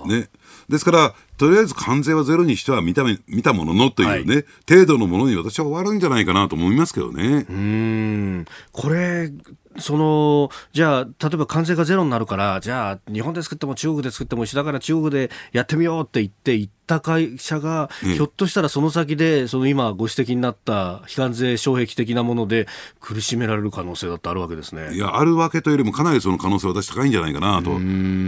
[0.07, 0.29] ね。
[0.69, 7.47] ですから、とりあえず関税はゼロにしては見た見たもののというね、はい、程度のものに私は終わるんじゃないかなと思いますけどね。
[7.49, 8.45] うん。
[8.73, 9.33] これ
[9.79, 22.67] そのじゃあ、例えば関税がゼロになるから、じゃあ、日本で作っても中国で作っても一緒だから中国でやってみようって言って、行った会社が、ひょっとしたらその先で、その今ご指摘になった非関税障壁的なもので
[23.01, 24.95] 苦しめられる可能性だってあるわけですね。
[24.95, 27.73] いや、あるわけというよりも、かなりその可能性は私高いんじゃないかなと。
[27.73, 27.77] 要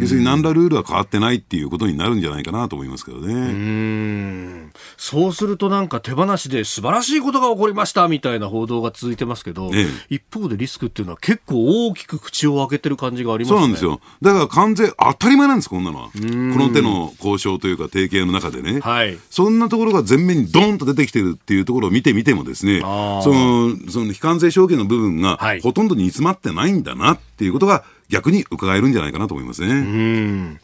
[0.06, 3.32] するに何らルールは変わってないっていうことになるんじゃないかなと思いますけどね。
[3.32, 13.58] うんそうするとなんか手放しで素晴らしいことが起こりましたみたいな報道が続いてますけど、ええ、一方でリスクっていうのは結結構大きく口を開けてる感じがありますね。
[13.58, 14.00] そうなんですよ。
[14.22, 16.06] だから完全、当たり前なんです、こんなのは。
[16.06, 18.80] この手の交渉というか提携の中でね。
[18.80, 19.18] はい。
[19.30, 29.68] そんなところが前面にドンと出てきてるっていうところを見てみてもですね、その、その非関税証券の部分がほとんど煮詰まってないんだなっていうことが逆に伺えるんじゃないかなと思いますね。
[29.68, 30.60] うん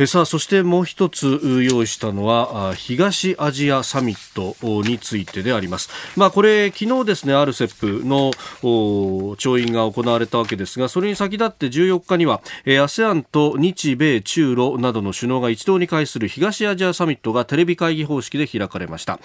[0.00, 5.90] えさあそしてもう一つ用意したのは東アジアサミットについてであります。
[6.16, 8.30] まあこれ昨日ですね RCEP の
[9.36, 19.18] 調印が行われたわけですがそれに先立って14日には ASEAN と日米中ロなどの首脳が一堂に会する東アジアサミットがテレビ会議方式で開かれました。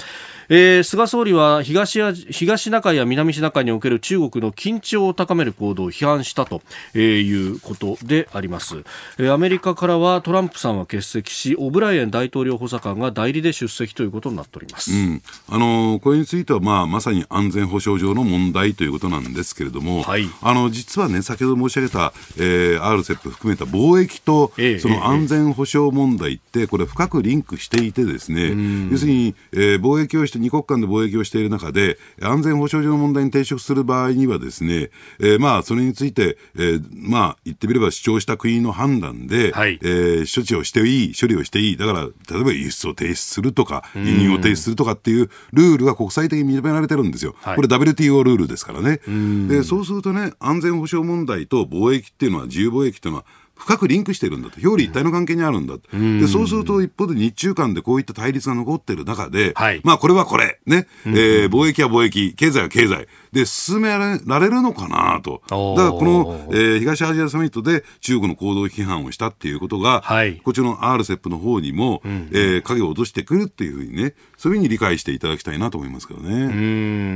[0.49, 6.63] えー、菅総理は東東シナ海や南シナ海における中国の緊張を高める行動を批判したと
[6.97, 8.83] いうことであります。
[9.31, 28.49] アメリカからはトランプさんは欠席しオブライエン大統領補佐官が代理で出席ということになっております、うん、あのこれについては、まあ、まさに安全保障上の問題ということなんですけれども、はい、あの実はね先ほど申し上げた、えー、RCEP 含めた貿易と、えー、その安全保障問題って、これ深くリンクしていてですね、
[28.91, 47.35] 要するに、えー、貿易をして二国間で貿易をしている中で安全保障上の問題に抵触する場合にはですね、えー、まあそれについて、えー、まあ言ってみれば主張した国の判断で、はい、えー、処置をしていい、処理をしていい、だから例えば輸出を停止するとか、輸入を停止するとかっていうルールが国際的に認められてるんですよ。
[47.41, 48.99] はい、これ WTO ルールですからね。
[49.47, 76.29] で、そうするとね、安全保障問題と貿易っていうのは、自由貿易っていうのは、深くリンクしてるんだと、表裏一体の関係にあるんだと、でそうすると一方で日中間でこういった対立が残ってる中で、はい、まあこれはこれ、ね、えー、貿易は貿易、経済は経済、で進められるのかなと、だからこの、えー、東アジアサミットで中国の行動批判をしたっていうことが、はい、こちらの RCEP の方にも、うん、えー、影を落としてくるっていうふうにね、そういうふうに理解していただきたいなと思いますけどね。
[76.29, 76.47] う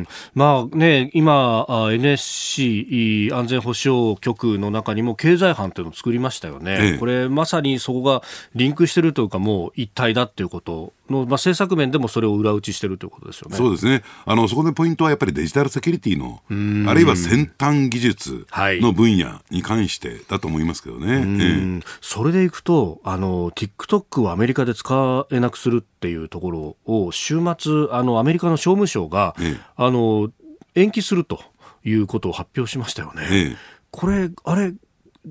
[0.02, 0.08] ん。
[0.34, 6.78] まあね、今、NSC 安全保障局の中にも経済班っていうのを作りましたよね。
[6.80, 8.24] ええ、これまさにそこが
[8.56, 13.58] リンクしてるというか、もう一体だっていうことの、まあ、政策面でもそれを裏打ちしてるということですよね。
[13.58, 14.04] そうですね。
[14.26, 16.42] あの、そこでポイントはやっぱりデジタルセキュリティの、
[16.90, 21.24] あるいは先端技術の分野に関してだと思いますけどね。
[21.40, 30.30] ええ、それでいくと、あの、TikTok をアメリカで使えなくするっていうところを、週末、あの、アメリカの商務省が、え、あの、
[30.76, 31.42] 延期すると
[31.84, 33.56] いうことを発表しましたよね。
[33.92, 34.74] これ、あれ、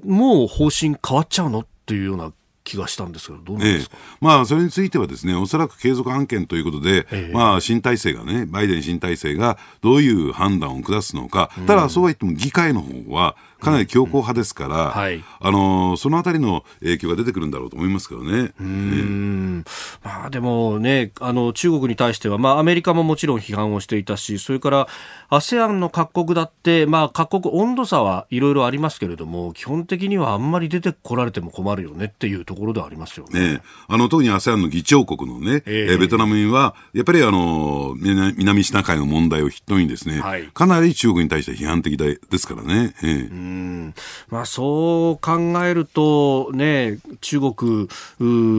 [0.05, 1.61] もう方針変わっちゃうの？
[1.61, 2.33] っていうような
[2.67, 18.53] 気がしたんですけど、どうなんですか、ええ、まあ、それについてはですね、おそらく継続案件ということで、え、まあ、新体制がね、バイデン新体制がどういう判断を下すのか、ただ、そうは言っても議会の方は、かなり強硬派ですから、はい、あのそのあたりの影響が出てくるんだろうと思いますけどね。
[18.61, 19.65] うん。
[20.05, 24.89] まあ、でもね、あの中国に対しては、まあ、アメリカももちろん批判をしていたし、それから
[25.31, 33.55] ASEAN の各国だって、まあ、各国温度差はいろいろありますけれども、基本的にはあんまり出てこられても困るよねっていうところではありますよね。
[33.55, 42.95] ねあの特に ASEAN の議長国のね、えー、ベトナムには、やっぱりあの南シナ海の問題を筆頭にですね、はい、かなり中国に対して批判的ですからね。
[43.03, 43.95] えーうん。
[44.29, 47.89] まあ、そう考えると、ね、中国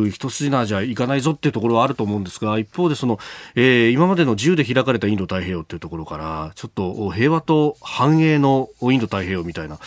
[0.09, 3.19] 一筋縄じゃいかないぞっていうところはあると思うんですが一方でその、
[3.55, 9.79] えー、今までの自由で開かれたインド太平洋っていうところからちょっと平和と繁栄のインド太平洋みたいな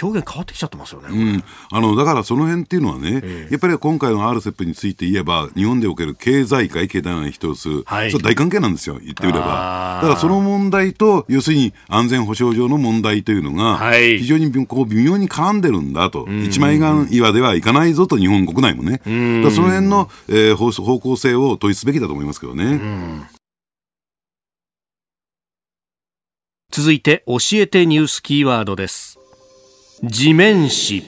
[0.00, 10.00] 表現変わってきちゃってますよね、うん、あのだからその辺っていうのはね、えー、やっぱり今回の RCEP について言えば、日本でおける経済界、経済の一つ、はい、それ大関係なんですよ、言ってみれば。
[10.02, 18.98] だからその問題と、要するに安全保障上の問題というのが、非常にこう微妙に絡んでるんだと、一枚岩ではいかないぞと、日本国内もね、
[19.42, 22.80] だその辺の、えー、方向性を問いすべきだと思いますけどね。
[26.70, 29.21] 続いて、教えてニュースキーワードです。
[30.04, 31.04] 地面師。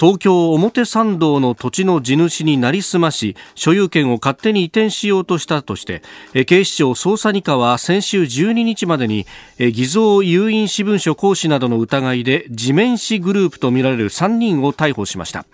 [0.00, 6.02] 東京表参道の土地の地主になりすまし所有権を勝手に移転しようとしたとして
[6.46, 9.26] 警視庁捜査2課は先週12日までに
[9.58, 15.44] 偽造有印私文書行使などの疑いで地面師グループとみられる3人を逮捕しました。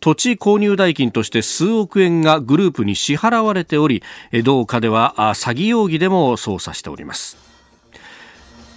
[0.00, 4.04] 土地購入代金として数億円がグループに支払われており
[4.44, 7.53] 同課では詐欺容疑でも捜査しております。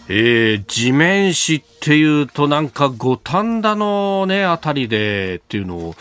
[0.10, 5.96] えー、地面師っていうとなんか五反田のね、あたりでっていうのを、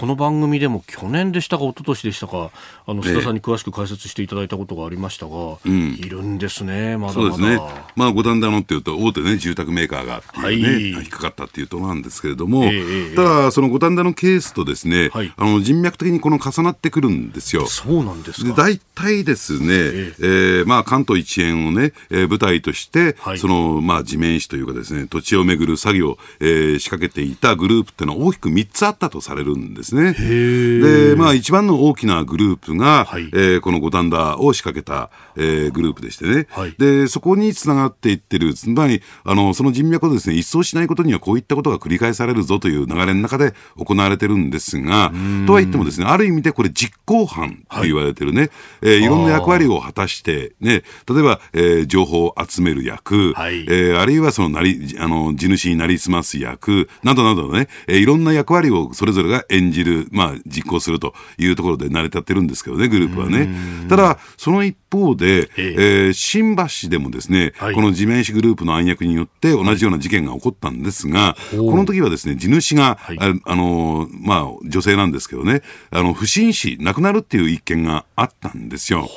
[0.00, 2.50] この番組でも去年でしたか一昨年でしたか
[2.86, 7.32] あの須田さんに詳しく解説していただいたことがありましたが、えいるんですねまだまだ。
[7.32, 7.60] そうですね。
[7.96, 17.66] まあ五反田のっていうと大手ね住宅メーカーが、ね、はい、引っかかったっていうところなんですけれども、えー、ただその五反田のケースとですね、はい、あの人脈的にこの重なってくるんですよ。
[17.66, 18.54] そうなんですか。
[18.54, 30.12] 大体ですね、えー、えー、まあ関東一円をね、えー、舞台として、はい、そのまあ地面師というかですね土地をめぐる作業、えー、仕掛けていたグループっていうのは大きく3つあったとされるんですね。
[30.12, 45.12] で、まあ、一番の大きなグループが、はい、えー、この五反田を仕掛けた、えー、グループでしてね、はい、で、そこにつながっていってる、つまり、あの、その人脈をですね、一掃しないことにはこういったことが繰り返されるぞという流れの中で行われてるんですが、
[45.46, 48.50] とは言ってもですね、ある意味でこれ実行犯と言われてるね、はい、
[48.82, 63.48] えー、いろんな役割を果たして、ね、例えば、えー、情報を集める役、はい、えー、あるいはそのなり、あの、地主になりすます役、などなどのね、えー、いろんな役割をそれぞれが演じる、まあ、実行するというところで成り立ってるんですけどね、グループはね。
[63.88, 79.08] ただ、その一方で、えー、新橋でもですね、はい、この地面師グループの暗躍によって同じような事件が起こったんですが、この時はですね、地主が、はい、ああの、まあ、女性なんですけどね、あの、不審死、亡くなるっていう一件があったんですよ。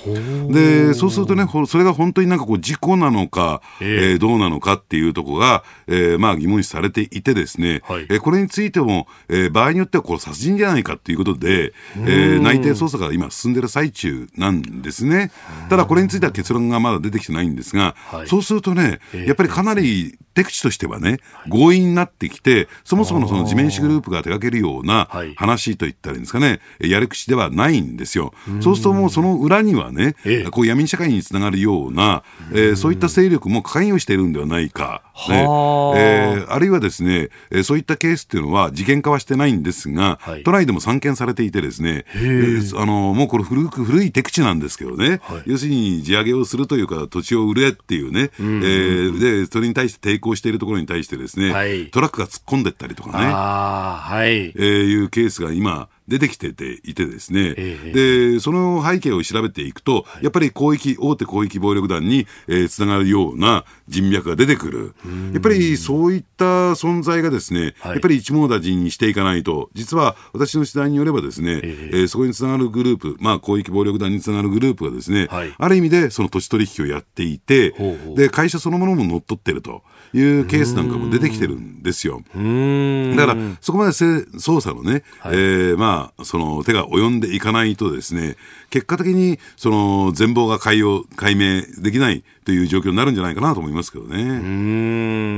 [0.50, 15.32] で、そうするとね、それが本当になんかこう、事故なのか、えー、えー、どうなのかっていうところが、えー、まあ、疑問視されていてですね、はい、えー、これについても、えー、場合によってはこれ殺人じゃないかということで、えー、内定捜査が今進んでる最中なんですね。
[15.70, 21.20] ただこれについては結論がまだ出てきてないんですが、はい、そうするとね、やっぱりかなり手口としてはね、
[21.50, 28.34] 強引になってきて、そもそものその地面師グループが手掛けるような話といったらいいんですかね、やり口ではないんですよ。
[28.62, 30.16] そうするともうその裏にはね、
[30.52, 35.04] こう闇社会につながるような、えー、そういった勢力も関与しているんではないか。
[35.30, 35.42] ね。
[35.42, 42.20] えー、あるいはですね、えー、そういったケースっていうのは事件化はしてないんですが、はい、都内でも散見されていてですね、え。
[42.20, 48.48] ー、あのもうこれ古く古い手口なんですけどね、はい、要するに地上げをするというか土地を売れっていうね、うん。
[48.48, 64.96] うん、えー、でそれに対して抵抗しているところに対してですね、はい、トラックが突っ込んでったりとかね、はい、えー、いうケースが今出てきてていてですね、えー、でその背景を調べていくと、やっぱり広域大手広域暴力団に、えー、つながるような人脈が出てくる、
[65.34, 79.84] やっぱりそういった存在がですね、はい、やっぱり一網打尽にしていかないと、実は私の取材によればですね、えー、えー、そこにつながるグループ、まあ、広域暴力団につながるグループがですね、はい、ある意味でその土地取引をやっていてほうほう、で会社そのものも乗っ取ってると。
[80.14, 82.18] いうケースなんかも出てきてるんですよ。
[82.18, 85.93] だから、そこまで捜査のね、はい、えー、まあ、
[86.24, 88.36] その手が及んでいかないとですね、
[88.70, 94.22] 結果的にその全貌が解明解明できないという状況になるんじゃないかなと思いますけどね。
[94.22, 94.28] う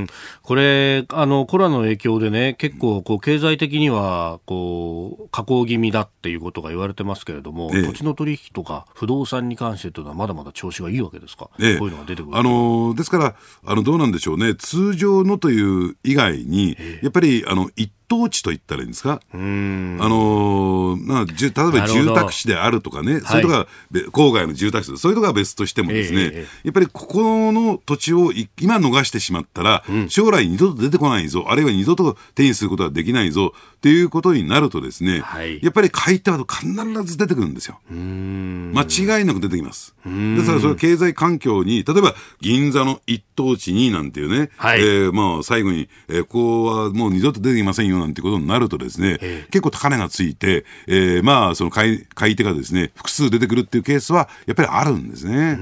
[0.02, 0.06] ん。
[0.42, 14.54] これあのコロナの影響でね結構こう経済的にはこう下降気味だっていうことが言われてますけれども、ええ、土地の取引とか不動産に関してというのはまだまだ調子がいいわけですか、ええ、こういうのが出てくるあのですからあのどうなんでしょうね。
[14.54, 23.66] 通常のという以外に、やっぱりあの一等地と言ったらいいんですか、あのまあ、例えば住宅地であるとかね、そういうとこが、
[24.12, 36.66] 郊外の住宅地そういうとこは別としてもですね、えー、やっぱりここの土地を今逃してしまったら、うん、将来二度と出てこないぞ、あるいは二度と手にすることができないぞっていうことになるとですね、はい、やっぱり買い手は必
[37.04, 37.80] ず出てくるんですよ。
[37.90, 39.94] 間違いなく出てきます。
[40.04, 55.56] ですからそれ経済環境に、例えば銀座の一等地になんていうね、はい、えー、まあ最後に、えー、ここはもう二度と出てきませんよなんてことになるとですね、えー、結構高値がついて、えー、まあその買い買い手がですね、複数出てくるっていうケースはやっぱりあるんですね。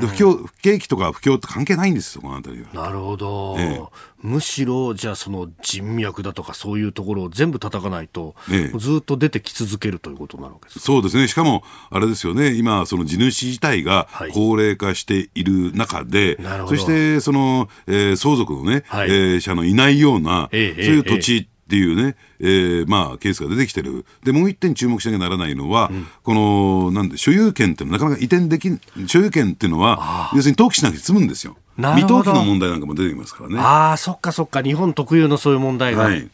[0.00, 2.84] で不況不景気とか不況って関係ないんですよ、この辺りは。
[2.84, 3.56] なるほど。
[3.58, 3.88] えー
[4.24, 11.28] むしろじゃあその人脈だとかそういうところを全部叩かないと、ええ、ずっと出てき続けるということなわけですそうですね。
[11.28, 12.54] しかもあれですよね。
[12.54, 24.04] 今その地主自体が高齢化している中で、はい、そしてその、えー、相続のね、はい、えー、者のいないような、え、そういう土地、っていうね、えー、まあ、ケースが出てきてる。
[24.22, 28.70] で、もう一点注目しなきゃならないのは、うん、この、なんで、所有権っていうのはなかなか移転でき
[29.06, 31.56] 所有権っていうのは、要するに登記しなくて済むんですよ。
[31.76, 33.58] 未登記の問題なんかも出てきますからね。
[33.58, 36.04] ああ、そっかそっか、日本特有のそういう問題が。
[36.04, 36.28] はい、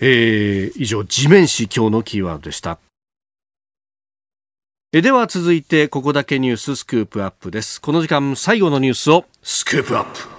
[0.00, 2.78] えー、以上、地面師今日のキーワードでした。
[4.92, 7.80] えでは続いて、ここだけニューススクープアップです。
[7.80, 10.37] この時間、最後のニュースをスクープアップ。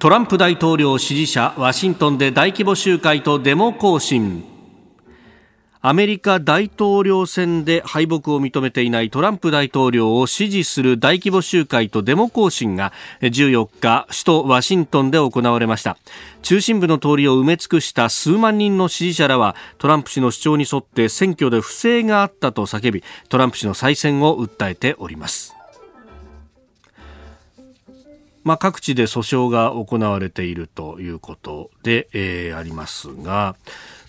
[0.00, 4.44] トランプ大統領支持者ワシントンで大規模集会とデモ行進。
[5.80, 12.92] アメリカ大統領選で敗北を認めていないトランプ大統領を支持する大規模集会とデモ行進が
[13.22, 15.98] 14日首都ワシントンで行われました。
[16.42, 25.57] 中心部の通りを埋め尽くした数万人の支持者らはトランプ氏の主張に沿って選挙で不正があったと叫びトランプ氏の再選を訴えております。
[28.44, 33.56] まあ、各地で訴訟が行われているということで、えー、ありますが、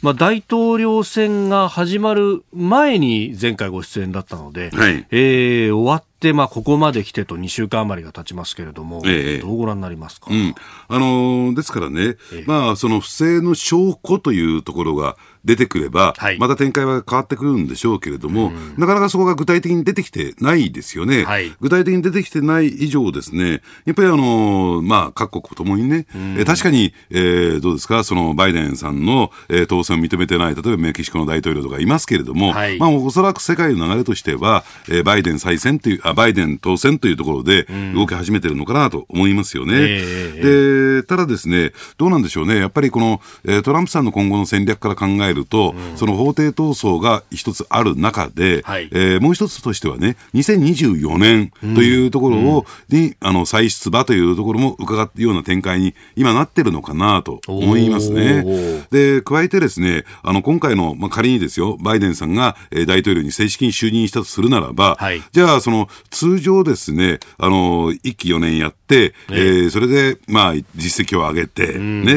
[0.01, 6.03] まあ、大統領選が始まる前に前回ご出演だったので、はい、えー、終わっ、
[6.33, 10.53] まあ、ここまで来てと2週間余りが経ちますけれども、ええ、どうご覧になりますか、うん、
[10.89, 15.15] あのー、ですからね、え、まあ、その不正の証拠というところが
[15.45, 21.23] 出てくれば、はい、また展開は変わってくるんでしょうけれども、うん、なかなかそこが具体的に出てきてないですよね。
[21.23, 39.73] はい、具体的に出てきてない以上ですね、やっぱりあのー、まあ、各国ともにね、うん、え確かに、えー、どうですか、そのバイデンさんの、えー、当選を認めてない、例えばメキシコの大統領とかいますけれども、はい、まあ、おそらく世界の流れとしては、えー、バイデン再選という、バイデン当選というところで動き始めてるのかなと思いますよね。
[39.73, 42.57] うん、で、ただですね、どうなんでしょうね。
[42.57, 58.43] やっぱりこの、えー、トランプさんの今後の戦略から考えると、うん、その法廷闘争が一つある中で、はい、えー、もう一つとしてはね、2024年というところを、うん、に、あの、再出馬というところも伺ったような展開に今なってるのかなと思いますね。
[58.91, 72.15] で、加えてですね、あの、今回の、まあ、仮にですよ、バイデンさんが、えー、大統領に正式に就任したとするならば、はい、じゃあ、その、通常ですね、あの、1期4年やって、えー、それで、まあ、実績を上げて、ね、え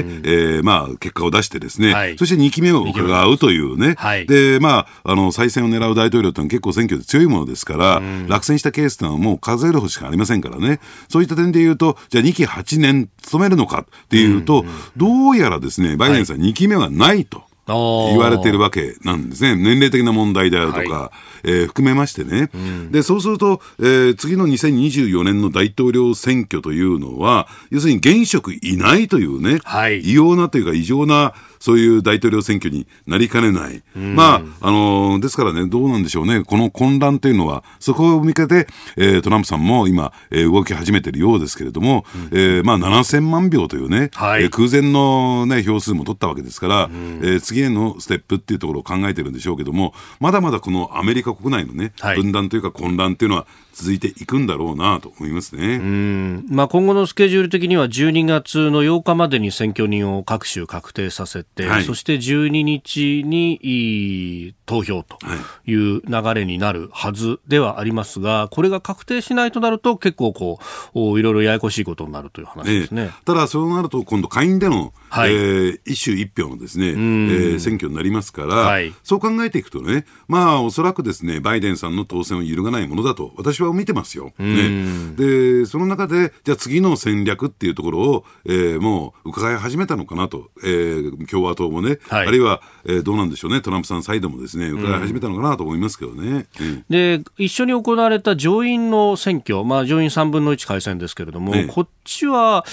[0.61, 14.65] ー、まあ、結果を出してですね、はい、そして2期目を伺うというね、はい、で、まあ、あの、再選を狙う大統領ってのは結構選挙で強いものですから、落選したケースってのはもう数えるほしかありませんからね、そういった点で言うと、じゃあ2期8年務めるのかっていうと、
[14.97, 17.45] どうやらですね、バイデンさん2期目はないと。
[17.67, 19.55] 言われてるわけなんですね。
[19.55, 21.13] 年齢的な問題であるとか、は
[21.45, 22.51] い、えー、含めましてね。
[22.53, 33.85] うん、で、そうすると、えー、次の2024年の大統領選挙というのは、要するに現職いないというね、はい、異様なというか異常なそういう大統領選挙になりかねない。
[33.95, 36.43] まあ、あのー、ですからね、どうなんでしょうね。
[36.43, 55.77] この混乱というのは、そこを見けて、えー、トランプさんも今、えー、動き始めているようですけれども、うん、えー、まあ、7000万票というね、はい、えー、空前のね、票数も取ったわけですから、うん、えー、次へのステップっていうところを考えてるんでしょうけども、まだまだこのアメリカ国内のね、はい、分断というか混乱というのは、続いていくんだろうなと思いますね。
[55.77, 56.47] うん。
[56.49, 65.19] まあ、今後のスケジュール的には12月の8日までに選挙人を各州確定させて、はい、そして12日に投票と
[65.67, 70.59] いう流れになるはずではありますが、これが確定しないとなると結構こ
[70.95, 73.11] ういろいろややこしいことになるという話ですね。
[73.25, 84.33] ただそうなると今度下院での、はい、えー、一州一票のですね、えー、選挙になりますから、はい、そう考えていくとね、まあおそらくですねバイデンさんの当選を揺るがないものだと私は見てますよ。
[84.39, 96.47] ね、で、その中で、じゃあ次の戦略っていうところを、えー、もう伺い始めたのかなと、えー、共和党もね、はい、あるいは、えー、どうなんでしょうね、トランプさんサイドもですね、伺い始めたのかなと思いますけどね。
[96.61, 102.65] うん、で、一緒に行われた上院の選挙、まあ、上院3分の1改選ですけれども、こっちは、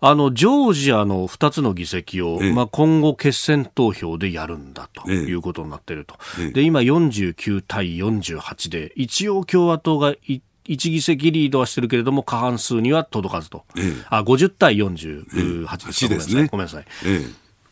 [0.00, 13.64] あのジョージアの2つの議席を、ええ、まあ、今後、決選投票でやるんだということになっていると、え、で今、49対48で、一応、共和党が1議席リードはしてるけれども、過半数には届かずと、
[14.08, 16.34] あ50対48です。
[16.34, 16.46] ね。
[16.46, 16.84] ごめんなさい。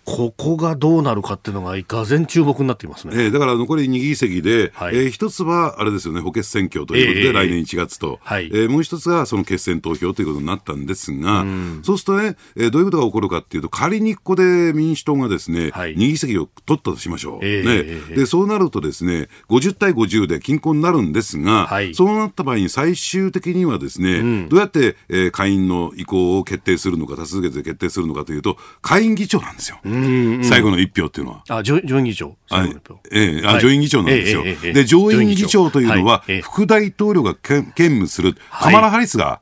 [0.07, 11.47] ここがどうなるかっていうのが、がぜ注目になっていますね、えー、だから残り2議席で、はい、えー、一つはあれですよね、補欠選挙ということで、えー、来年1月と、はい、えー、もう一つがその決選投票ということになったんですが、う
[11.83, 18.17] そうするとね、えー、どういうことが起こるかっていうと、仮にここで民主党がですね、はい、2議席を取ったとしましょう、えー、ね。
[18.17, 29.81] で、そうなるとですね、50対50で均衡になるんですが、はい、そうなった場合に最終的にはですね、うん、どうやって、えー、下院の意向を決定するのか、多数決で決定するのかというと、下院議長なんですよ。
[30.45, 31.45] 最後の一票っていうのは。
[31.49, 32.37] あ、上院議長。
[33.11, 34.43] ええ、あ、上院議長なんですよ。
[34.45, 39.41] で、上院議長というのは、副大統領が兼務する、カマラ・ハリスが、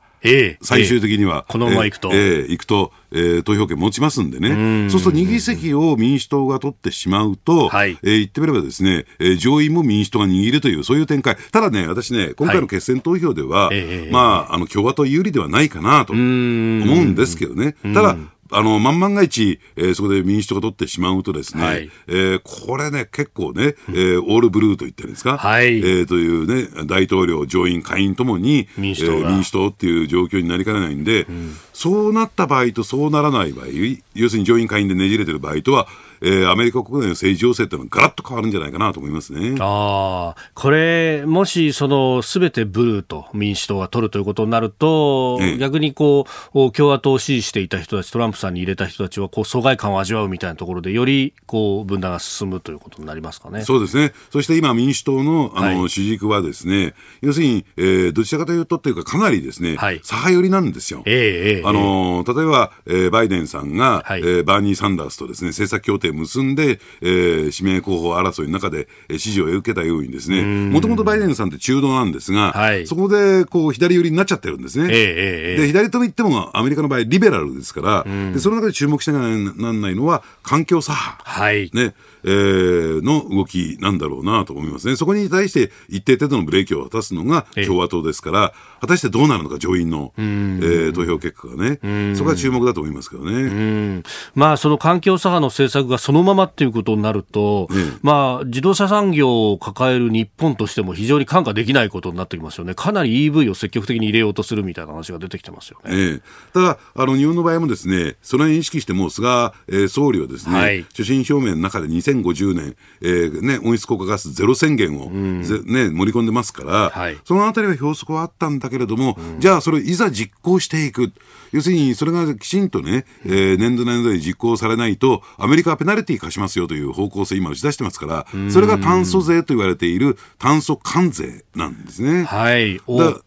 [0.63, 2.11] 最終的には、このまま行くと。
[2.13, 4.89] ええ、行くと、えー、投票権持ちますんでね。
[4.89, 11.37] そうすると2議席を民主党が取ってしまうと、はい、えー、言ってみればですね、えー、上院も民主党が握るという、そういう展開。
[11.53, 17.77] ただね、私ね、今回の決選投票では、はい、まあ、あの、共和党有利ではないかなと思うんですけどね。
[17.93, 18.17] ただ、
[18.51, 33.67] あの、万万が一、えー、そこで民主党が取ってしまうとですね、はい、えー、これね、結構ね、えー、オールブルーと言ってるんですか、はい、えー、というね、大統領、上院、下院ともに民主党,、えー、民主党っていう状況になりかねないんで、うん、そうなった場合とそうならない場合、
[34.15, 35.89] 要するに上院、下院でねじれてる場合とは、
[36.25, 39.57] えー、アメリカ国内の政治情勢っていうのはガラッと変わるんじゃないかなと思いますね。
[39.61, 53.63] ああ、これ、もし、その、すべてブルーと民主党が取るということになると、ええ、逆にこう、共和党を支持していた人たち、トランプさんに入れた人たちは、こう、疎外感を味わうみたいなところで、より、こう、分断が進むということになりますかね。
[53.63, 54.15] そうですね。
[54.31, 61.03] そして今、民主党の、あの、はい、主軸はですね、要するに、えー、どちらかというとっていうか、かなりですね、はい、左派寄りなんですよ。
[61.05, 74.89] ええあの、例えば、えー、バイデンさんが、はい、えー、バーニー・サンダースとですね、政策協定を結んで、えー、指名候補争いの中で、えー、支持を受けたようにですね、もともとバイデンさんって中道なんですが、はい、そこでこう左寄りになっちゃってるんですね。
[74.91, 81.23] えー、で左と言ってもアメリカの場合リベラルですから、でその中で注目しなきゃならないのは環境左派。
[81.25, 81.95] はい、ね。
[82.25, 84.97] えー、の動きなんだろうなと思いますね。
[84.97, 94.03] そこに対して一定程度のブレーキを渡すのが共和党ですから、果たしてどうなるのか、上院の、えー、投票結果がね、そこが注目だと思いますけどね。
[94.35, 102.75] まあ、その環境左派の政策がそのままっていうことになると、ね、まあ、自動車産業を抱える日本としても非常に看過できないことになってきますよね。
[102.75, 106.15] かなり EV を積極的に入れようとするみたいな話が出てきてますよね。
[106.15, 106.21] ね
[106.53, 121.13] ただ、あの、日本の場合もですね、それを意識しても、菅、えー、総理はですね、はい、所信表明の中で2050年、えーね、温室効果ガスゼロ宣言を、うん、ね、盛り込んでますから、はい、そのあたりは標則はあったんだけれども、うん、じゃあそれをいざ実行していく。
[121.53, 132.25] 要するに、それがきちんとね、えー、年度年度で実行されないと、アメリカはペナルティー課しますよという方向性、今打ち出してますから、それが炭素税と言われている炭素関税なんですね。
[132.25, 132.81] はい。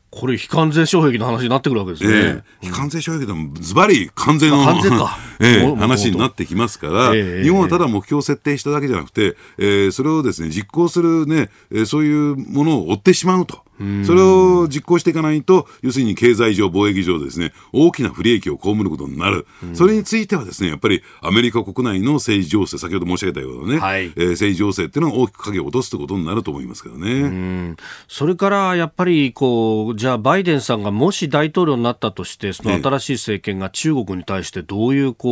[0.09, 2.09] これ、非関税障壁の話になってくるわけですね。
[2.11, 13.67] えー、非関税障壁でも、ズバリ関税の関税か、えー、話になってきますから、えー、日本はただ目標を設定しただけじゃなくて、えー、それをですね、実行するね、えー、そういうものを追ってしまうと。
[14.05, 19.45] それを実行していかないと、要するに経済上、貿易上ですね、大きな不利益を被ることになる。
[19.73, 27.75] それについてはですね、やっぱりアメリカ国内の政治情勢、先ほど申し上げたようなね、はい、えー、政治情勢っていうのは大きく影を落とすということになると思いますけどね。
[28.07, 35.26] それからやっぱりこう、じゃあバイデンさんがもし大統領になったとして、その新しい政権が中国に対してどういうこう、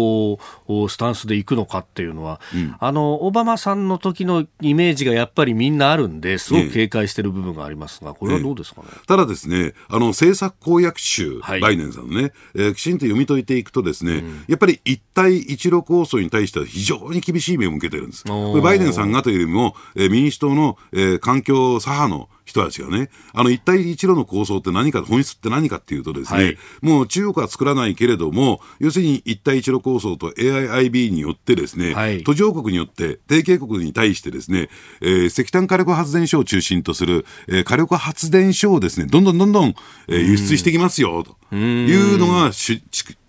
[0.90, 8.88] スタンスでいくのかっていうのは、うん、あの、オバマさんの時のイメージがやっぱりみんなあるんで、すごく警戒している部分がありますが、これはどうですかね？
[9.08, 18.24] ただですね、あの、政策公約集、はい、バイデンさんのね、えー、きちんと読み解いていくとですね、うん、やっぱり一帯一路構想に対しては非常に厳しい目を向けてるんです。
[18.26, 34.70] これバイデンさんがというよりも、えー、民主党の、えー、環境左派の人たちがね、あの一帯一路の構想って何か、本質って何かっていうとですね、はい、もう中国は作らないけれども、要するに一帯一路構想と AIIB によってですね、はい、途上国によって提携国に対してですね、
[35.02, 39.76] えー、石炭火力発電所を中心とする、えー、火力発電所をですね、どんどんどんどん、
[40.08, 41.36] えー、輸出してきますよ、と。
[41.56, 42.84] いうのがし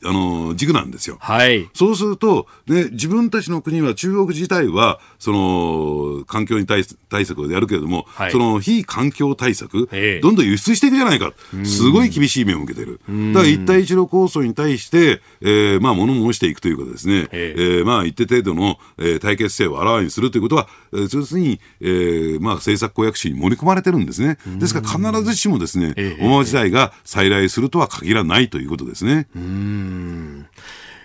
[0.07, 1.17] あの軸なんですよ。
[1.21, 9.89] はい、そうすると、ね、自分たちの国は中国自体はその環境に対対策をやるけれども、はい、その非環境対策、
[10.23, 11.33] どんどん輸出していくじゃないか、
[11.65, 13.01] すごい厳しい目を向けてる。
[13.33, 24.39] だから一帯一路構想に対して、えー、まあ物申していくというかですね、えー、まあ一定程度の、えー、対決性をあらわにするということは、えー、要するに、えー、まあ政策公約書に盛り込まれてるんですね。
[24.59, 29.29] ですから必ずしもですね、オバマ時代が再来するとは限らないということですね。
[29.35, 29.96] うん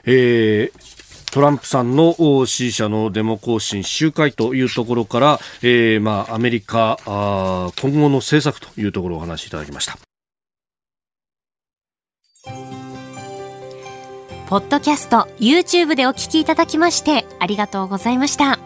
[0.06, 0.92] えー
[1.32, 2.14] トランプさんの
[2.46, 9.98] 支持者のデモ行進集会というところから、えー、まあ、アメリカあ今後の政策というところをお話しいただきました。
[14.48, 18.60] ポッドキャスト、YouTube でお聞きいただきましてありがとうございました。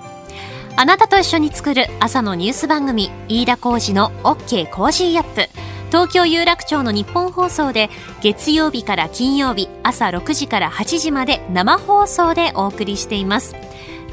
[0.76, 5.48] あなたと一緒に作る朝のニュース番組、飯田浩司の OK Cozy up。
[5.88, 7.90] 東京有楽町のニッポン放送で
[8.22, 13.56] 月曜日から金曜日朝6時から8時まで生放送でお送りしています。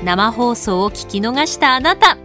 [0.05, 2.19] 生放送を聞き逃したあなた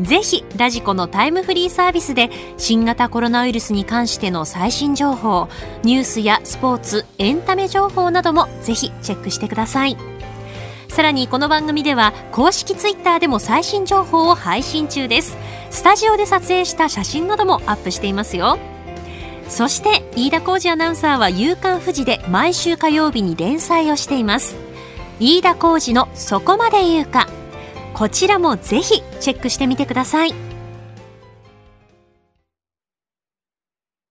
[0.00, 5.48] ぜひラジコのタイムフリーサービスで新型コロナウイルスに関しての最新情報
[5.82, 9.96] ニュースやスポーツエンタメ情報などもぜひチェックしてください。
[10.88, 15.36] さらにこの番組では公式ツイッターでも最新情報を配信中です。
[15.70, 18.58] スタジオで撮影した写真などもアップしていますよ。
[19.48, 24.56] そして飯田浩二アナウンサーは夕刊富士で毎週火曜日に連載をしています。
[25.20, 27.28] 飯田浩二のそこまで言うか。
[27.92, 30.43] こちらもぜひチェックしてみてください。